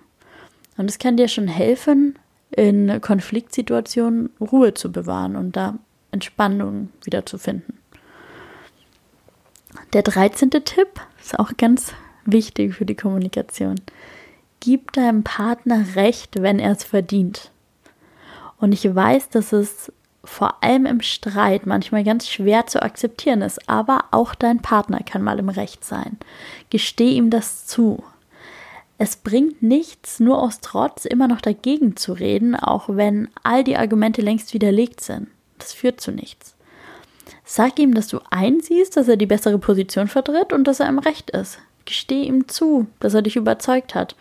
Und 0.76 0.88
es 0.88 0.98
kann 0.98 1.16
dir 1.16 1.26
schon 1.26 1.48
helfen, 1.48 2.16
in 2.50 3.00
Konfliktsituationen 3.00 4.30
Ruhe 4.40 4.74
zu 4.74 4.92
bewahren 4.92 5.36
und 5.36 5.56
da 5.56 5.78
Entspannung 6.12 6.90
wiederzufinden. 7.04 7.77
Der 9.92 10.02
13. 10.02 10.50
Tipp 10.50 11.00
ist 11.20 11.38
auch 11.38 11.52
ganz 11.56 11.92
wichtig 12.24 12.74
für 12.74 12.84
die 12.84 12.94
Kommunikation. 12.94 13.76
Gib 14.60 14.92
deinem 14.92 15.22
Partner 15.22 15.84
recht, 15.94 16.42
wenn 16.42 16.58
er 16.58 16.72
es 16.72 16.84
verdient. 16.84 17.50
Und 18.58 18.72
ich 18.72 18.94
weiß, 18.94 19.30
dass 19.30 19.52
es 19.52 19.92
vor 20.24 20.62
allem 20.62 20.84
im 20.84 21.00
Streit 21.00 21.64
manchmal 21.64 22.04
ganz 22.04 22.28
schwer 22.28 22.66
zu 22.66 22.82
akzeptieren 22.82 23.40
ist, 23.40 23.68
aber 23.68 24.04
auch 24.10 24.34
dein 24.34 24.60
Partner 24.60 25.00
kann 25.04 25.22
mal 25.22 25.38
im 25.38 25.48
Recht 25.48 25.84
sein. 25.84 26.18
Gesteh 26.70 27.12
ihm 27.12 27.30
das 27.30 27.66
zu. 27.66 28.02
Es 28.98 29.16
bringt 29.16 29.62
nichts, 29.62 30.18
nur 30.18 30.42
aus 30.42 30.60
Trotz 30.60 31.04
immer 31.04 31.28
noch 31.28 31.40
dagegen 31.40 31.96
zu 31.96 32.12
reden, 32.12 32.56
auch 32.56 32.88
wenn 32.88 33.28
all 33.44 33.62
die 33.62 33.76
Argumente 33.76 34.22
längst 34.22 34.52
widerlegt 34.52 35.00
sind. 35.00 35.28
Das 35.56 35.72
führt 35.72 36.00
zu 36.00 36.10
nichts. 36.10 36.56
Sag 37.50 37.78
ihm, 37.78 37.94
dass 37.94 38.08
du 38.08 38.20
einsiehst, 38.28 38.94
dass 38.98 39.08
er 39.08 39.16
die 39.16 39.24
bessere 39.24 39.58
Position 39.58 40.06
vertritt 40.06 40.52
und 40.52 40.64
dass 40.64 40.80
er 40.80 40.88
im 40.90 40.98
Recht 40.98 41.30
ist. 41.30 41.58
Gesteh 41.86 42.24
ihm 42.24 42.46
zu, 42.46 42.88
dass 43.00 43.14
er 43.14 43.22
dich 43.22 43.36
überzeugt 43.36 43.94
hat. 43.94 44.16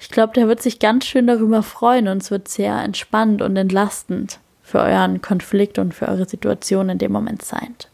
Ich 0.00 0.08
glaube, 0.08 0.32
der 0.32 0.48
wird 0.48 0.60
sich 0.60 0.80
ganz 0.80 1.06
schön 1.06 1.28
darüber 1.28 1.62
freuen 1.62 2.08
und 2.08 2.20
es 2.20 2.32
wird 2.32 2.48
sehr 2.48 2.76
entspannt 2.82 3.40
und 3.40 3.56
entlastend 3.56 4.40
für 4.62 4.80
euren 4.80 5.22
Konflikt 5.22 5.78
und 5.78 5.94
für 5.94 6.08
eure 6.08 6.28
Situation 6.28 6.88
in 6.88 6.98
dem 6.98 7.12
Moment 7.12 7.42
seid. 7.42 7.88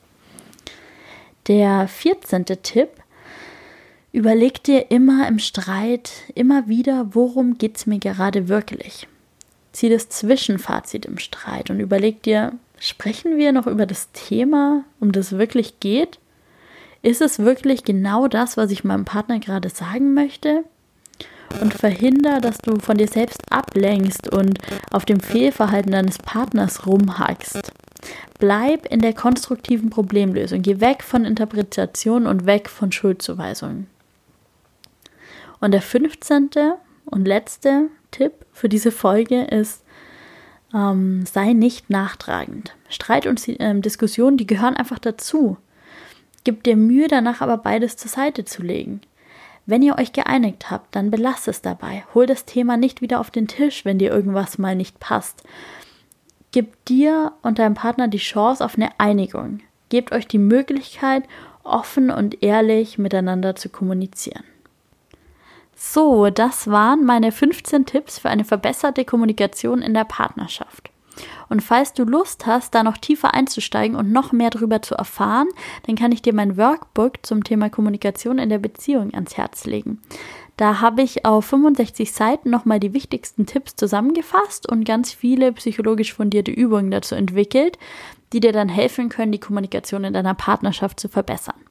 Der 1.49 1.87
14. 1.87 2.47
Tipp, 2.63 2.89
überleg 4.11 4.65
dir 4.65 4.91
immer 4.91 5.29
im 5.29 5.39
Streit, 5.39 6.13
immer 6.35 6.67
wieder, 6.67 7.09
worum 7.11 7.59
geht 7.59 7.77
es 7.77 7.85
mir 7.85 7.99
gerade 7.99 8.49
wirklich. 8.49 9.07
Zieh 9.73 9.91
das 9.91 10.09
Zwischenfazit 10.09 11.05
im 11.05 11.19
Streit 11.19 11.69
und 11.69 11.79
überleg 11.79 12.23
dir, 12.23 12.55
sprechen 12.83 13.39
wir 13.39 13.53
noch 13.53 13.67
über 13.67 13.87
das 13.87 14.13
Thema, 14.13 14.85
um 15.01 15.13
das 15.13 15.33
wirklich 15.33 15.81
geht? 15.81 16.19
Ist 17.03 17.21
es 17.21 17.39
wirklich 17.39 17.85
genau 17.85 18.29
das, 18.29 18.57
was 18.57 18.71
ich 18.71 18.85
meinem 18.85 19.05
Partner 19.05 19.39
gerade 19.39 19.69
sagen 19.69 20.15
möchte? 20.15 20.65
und 21.61 21.75
verhinder, 21.75 22.41
dass 22.41 22.59
du 22.59 22.79
von 22.79 22.97
dir 22.97 23.09
selbst 23.09 23.41
ablenkst 23.51 24.33
und 24.33 24.59
auf 24.91 25.05
dem 25.05 25.21
Fehlverhalten 25.21 25.93
deines 25.93 26.19
Partners 26.19 26.87
rumhackst. 26.87 27.73
Bleib 28.39 28.87
in 28.87 29.01
der 29.01 29.13
konstruktiven 29.13 29.91
Problemlösung. 29.91 30.63
Geh 30.63 30.81
weg 30.81 31.03
von 31.03 31.25
Interpretation 31.25 32.27
und 32.27 32.47
weg 32.47 32.69
von 32.69 32.91
Schuldzuweisungen. 32.91 33.87
Und 35.61 35.73
der 35.73 35.83
15. 35.83 36.51
und 37.05 37.27
letzte 37.27 37.89
Tipp 38.11 38.33
für 38.53 38.69
diese 38.69 38.91
Folge 38.91 39.43
ist, 39.43 39.82
ähm, 40.75 41.25
sei 41.27 41.53
nicht 41.53 41.91
nachtragend. 41.91 42.75
Streit 42.89 43.27
und 43.27 43.47
äh, 43.49 43.81
Diskussion, 43.81 44.37
die 44.37 44.47
gehören 44.47 44.77
einfach 44.77 44.99
dazu. 44.99 45.57
Gib 46.45 46.65
dir 46.65 46.77
Mühe, 46.77 47.09
danach 47.09 47.41
aber 47.41 47.59
beides 47.59 47.97
zur 47.97 48.11
Seite 48.11 48.45
zu 48.45 48.63
legen. 48.63 49.01
Wenn 49.65 49.83
ihr 49.83 49.97
euch 49.97 50.13
geeinigt 50.13 50.71
habt, 50.71 50.97
dann 50.97 51.11
belasst 51.11 51.47
es 51.47 51.63
dabei. 51.63 52.05
Hol 52.15 52.27
das 52.27 52.45
Thema 52.45 52.77
nicht 52.77 53.01
wieder 53.01 53.21
auf 53.21 53.31
den 53.31 53.47
Tisch, 53.47 53.85
wenn 53.85 53.99
dir 53.99 54.11
irgendwas 54.11 54.59
mal 54.59 54.75
nicht 54.75 54.99
passt. 54.99 55.45
Gib 56.51 56.85
dir 56.87 57.33
und 57.43 57.59
deinem 57.59 57.75
Partner 57.75 58.09
die 58.09 58.19
Chance 58.19 58.65
auf 58.65 58.75
eine 58.77 58.91
Einigung. 58.99 59.61
Gebt 59.89 60.13
euch 60.13 60.27
die 60.27 60.39
Möglichkeit, 60.39 61.25
offen 61.63 62.11
und 62.11 62.43
ehrlich 62.43 62.99
miteinander 62.99 63.55
zu 63.55 63.69
kommunizieren. 63.69 64.45
So, 65.85 66.31
das 66.31 66.69
waren 66.69 67.05
meine 67.05 67.33
15 67.33 67.87
Tipps 67.87 68.21
für 68.21 68.31
eine 68.31 68.45
verbesserte 68.45 69.05
Kommunikation 69.05 69.83
in 69.83 69.95
der 69.95 70.05
Partnerschaft. 70.05 70.91
Und 71.49 71.61
falls 71.61 71.93
du 71.93 72.05
Lust 72.05 72.47
hast, 72.47 72.77
da 72.77 72.85
noch 72.85 72.97
tiefer 72.97 73.35
einzusteigen 73.35 73.97
und 73.97 74.13
noch 74.13 74.31
mehr 74.31 74.51
darüber 74.51 74.81
zu 74.81 74.95
erfahren, 74.95 75.49
dann 75.87 75.97
kann 75.97 76.13
ich 76.13 76.23
dir 76.23 76.35
mein 76.35 76.57
Workbook 76.57 77.27
zum 77.27 77.43
Thema 77.43 77.69
Kommunikation 77.69 78.39
in 78.39 78.49
der 78.49 78.61
Beziehung 78.61 79.13
ans 79.13 79.37
Herz 79.37 79.65
legen. 79.65 80.01
Da 80.57 80.81
habe 80.81 81.03
ich 81.03 81.27
auf 81.27 81.47
65 81.47 82.13
Seiten 82.13 82.49
nochmal 82.49 82.79
die 82.79 82.95
wichtigsten 82.95 83.45
Tipps 83.45 83.75
zusammengefasst 83.75 84.71
und 84.71 84.85
ganz 84.85 85.13
viele 85.13 85.53
psychologisch 85.53 86.15
fundierte 86.15 86.53
Übungen 86.53 86.93
dazu 86.93 87.17
entwickelt, 87.17 87.77
die 88.33 88.39
dir 88.39 88.53
dann 88.53 88.69
helfen 88.69 89.09
können, 89.09 89.33
die 89.33 89.41
Kommunikation 89.41 90.05
in 90.05 90.15
deiner 90.15 90.35
Partnerschaft 90.35 91.01
zu 91.01 91.09
verbessern. 91.09 91.62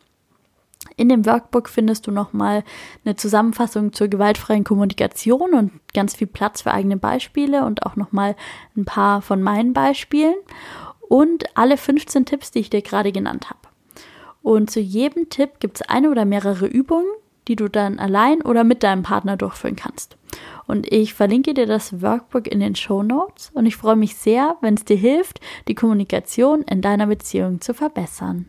In 0.98 1.10
dem 1.10 1.26
Workbook 1.26 1.70
findest 1.70 2.08
du 2.08 2.12
nochmal 2.12 2.64
eine 3.06 3.16
Zusammenfassung 3.16 3.94
zur 3.94 4.08
gewaltfreien 4.08 4.64
Kommunikation 4.64 5.54
und 5.54 5.72
ganz 5.94 6.16
viel 6.16 6.28
Platz 6.28 6.62
für 6.62 6.72
eigene 6.72 6.98
Beispiele 6.98 7.66
und 7.66 7.86
auch 7.86 7.96
nochmal 7.96 8.36
ein 8.76 8.86
paar 8.86 9.22
von 9.22 9.42
meinen 9.42 9.74
Beispielen 9.74 10.36
und 11.08 11.46
alle 11.58 11.78
15 11.78 12.26
Tipps, 12.26 12.52
die 12.52 12.60
ich 12.60 12.70
dir 12.70 12.82
gerade 12.82 13.12
genannt 13.12 13.50
habe. 13.50 13.60
Und 14.42 14.72
zu 14.72 14.80
jedem 14.80 15.30
Tipp 15.30 15.60
gibt 15.60 15.78
es 15.82 15.90
eine 15.90 16.10
oder 16.10 16.26
mehrere 16.26 16.66
Übungen, 16.66 17.08
die 17.48 17.56
du 17.56 17.68
dann 17.68 18.00
allein 18.00 18.42
oder 18.42 18.64
mit 18.64 18.84
deinem 18.84 19.04
Partner 19.04 19.38
durchführen 19.38 19.76
kannst. 19.76 20.18
Und 20.68 20.92
ich 20.92 21.14
verlinke 21.14 21.54
dir 21.54 21.66
das 21.66 22.02
Workbook 22.02 22.48
in 22.48 22.60
den 22.60 22.76
Show 22.76 23.04
Notes 23.04 23.52
und 23.54 23.66
ich 23.66 23.76
freue 23.76 23.96
mich 23.96 24.16
sehr, 24.16 24.56
wenn 24.62 24.76
es 24.76 24.86
dir 24.86 24.96
hilft, 24.96 25.42
die 25.68 25.76
Kommunikation 25.76 26.62
in 26.64 26.82
deiner 26.82 27.08
Beziehung 27.08 27.62
zu 27.62 27.74
verbessern. 27.74 28.46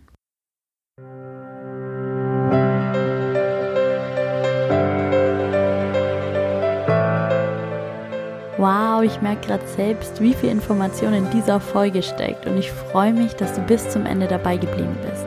Wow, 8.62 9.02
ich 9.02 9.20
merke 9.20 9.48
gerade 9.48 9.66
selbst, 9.66 10.20
wie 10.20 10.34
viel 10.34 10.50
Information 10.50 11.14
in 11.14 11.28
dieser 11.30 11.58
Folge 11.58 12.00
steckt 12.00 12.46
und 12.46 12.56
ich 12.56 12.70
freue 12.70 13.12
mich, 13.12 13.34
dass 13.34 13.54
du 13.54 13.60
bis 13.62 13.88
zum 13.88 14.06
Ende 14.06 14.28
dabei 14.28 14.56
geblieben 14.56 14.96
bist. 15.02 15.26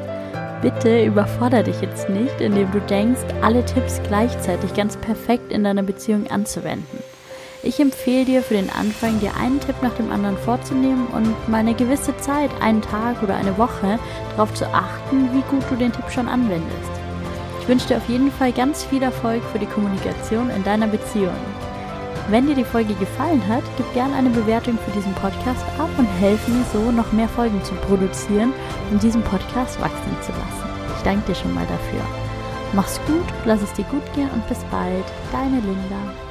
Bitte 0.62 1.04
überfordere 1.04 1.64
dich 1.66 1.82
jetzt 1.82 2.08
nicht, 2.08 2.40
indem 2.40 2.72
du 2.72 2.80
denkst, 2.80 3.20
alle 3.42 3.66
Tipps 3.66 4.00
gleichzeitig 4.08 4.74
ganz 4.74 4.96
perfekt 4.96 5.52
in 5.52 5.66
deiner 5.66 5.84
Beziehung 5.84 6.32
anzuwenden. 6.32 7.04
Ich 7.62 7.78
empfehle 7.82 8.24
dir 8.24 8.42
für 8.42 8.54
den 8.54 8.70
Anfang, 8.70 9.20
dir 9.20 9.36
einen 9.36 9.60
Tipp 9.60 9.76
nach 9.82 9.96
dem 9.96 10.14
anderen 10.14 10.38
vorzunehmen 10.38 11.08
und 11.08 11.50
mal 11.50 11.58
eine 11.58 11.74
gewisse 11.74 12.16
Zeit, 12.16 12.52
einen 12.62 12.82
Tag 12.82 13.22
oder 13.22 13.36
eine 13.36 13.58
Woche, 13.58 14.00
darauf 14.38 14.54
zu 14.54 14.66
achten, 14.68 15.28
wie 15.34 15.44
gut 15.54 15.70
du 15.70 15.76
den 15.76 15.92
Tipp 15.92 16.10
schon 16.10 16.30
anwendest. 16.30 16.90
Ich 17.60 17.68
wünsche 17.68 17.90
dir 17.90 17.98
auf 17.98 18.08
jeden 18.08 18.32
Fall 18.32 18.54
ganz 18.54 18.86
viel 18.86 19.04
Erfolg 19.04 19.44
für 19.52 19.60
die 19.60 19.66
Kommunikation 19.66 20.50
in 20.52 20.64
deiner 20.64 20.88
Beziehung. 20.88 21.36
Wenn 22.28 22.48
dir 22.48 22.56
die 22.56 22.64
Folge 22.64 22.96
gefallen 22.96 23.48
hat, 23.48 23.64
gib 23.78 23.94
gerne 23.94 24.16
eine 24.16 24.32
Bewertung 24.32 24.80
für 24.80 24.92
diesen 24.92 25.14
Podcast 25.14 25.64
ab 25.78 25.90
und 25.98 26.08
helfe 26.20 26.50
mir 26.50 26.66
so, 26.74 26.92
noch 26.92 27.12
mehr 27.12 27.30
Folgen 27.30 27.64
zu 27.64 27.76
produzieren 27.76 28.52
und 28.92 29.04
diesen 29.04 29.22
Podcast 29.22 29.80
wachsen 29.80 30.18
zu 30.22 30.32
lassen. 30.32 30.70
Ich 30.98 31.04
danke 31.04 31.28
dir 31.28 31.36
schon 31.36 31.54
mal 31.54 31.68
dafür. 31.68 32.02
Mach's 32.74 33.00
gut, 33.06 33.26
lass 33.46 33.62
es 33.62 33.74
dir 33.74 33.86
gut 33.86 34.14
gehen 34.16 34.30
und 34.32 34.48
bis 34.48 34.64
bald. 34.72 35.06
Deine 35.32 35.60
Linda. 35.60 36.25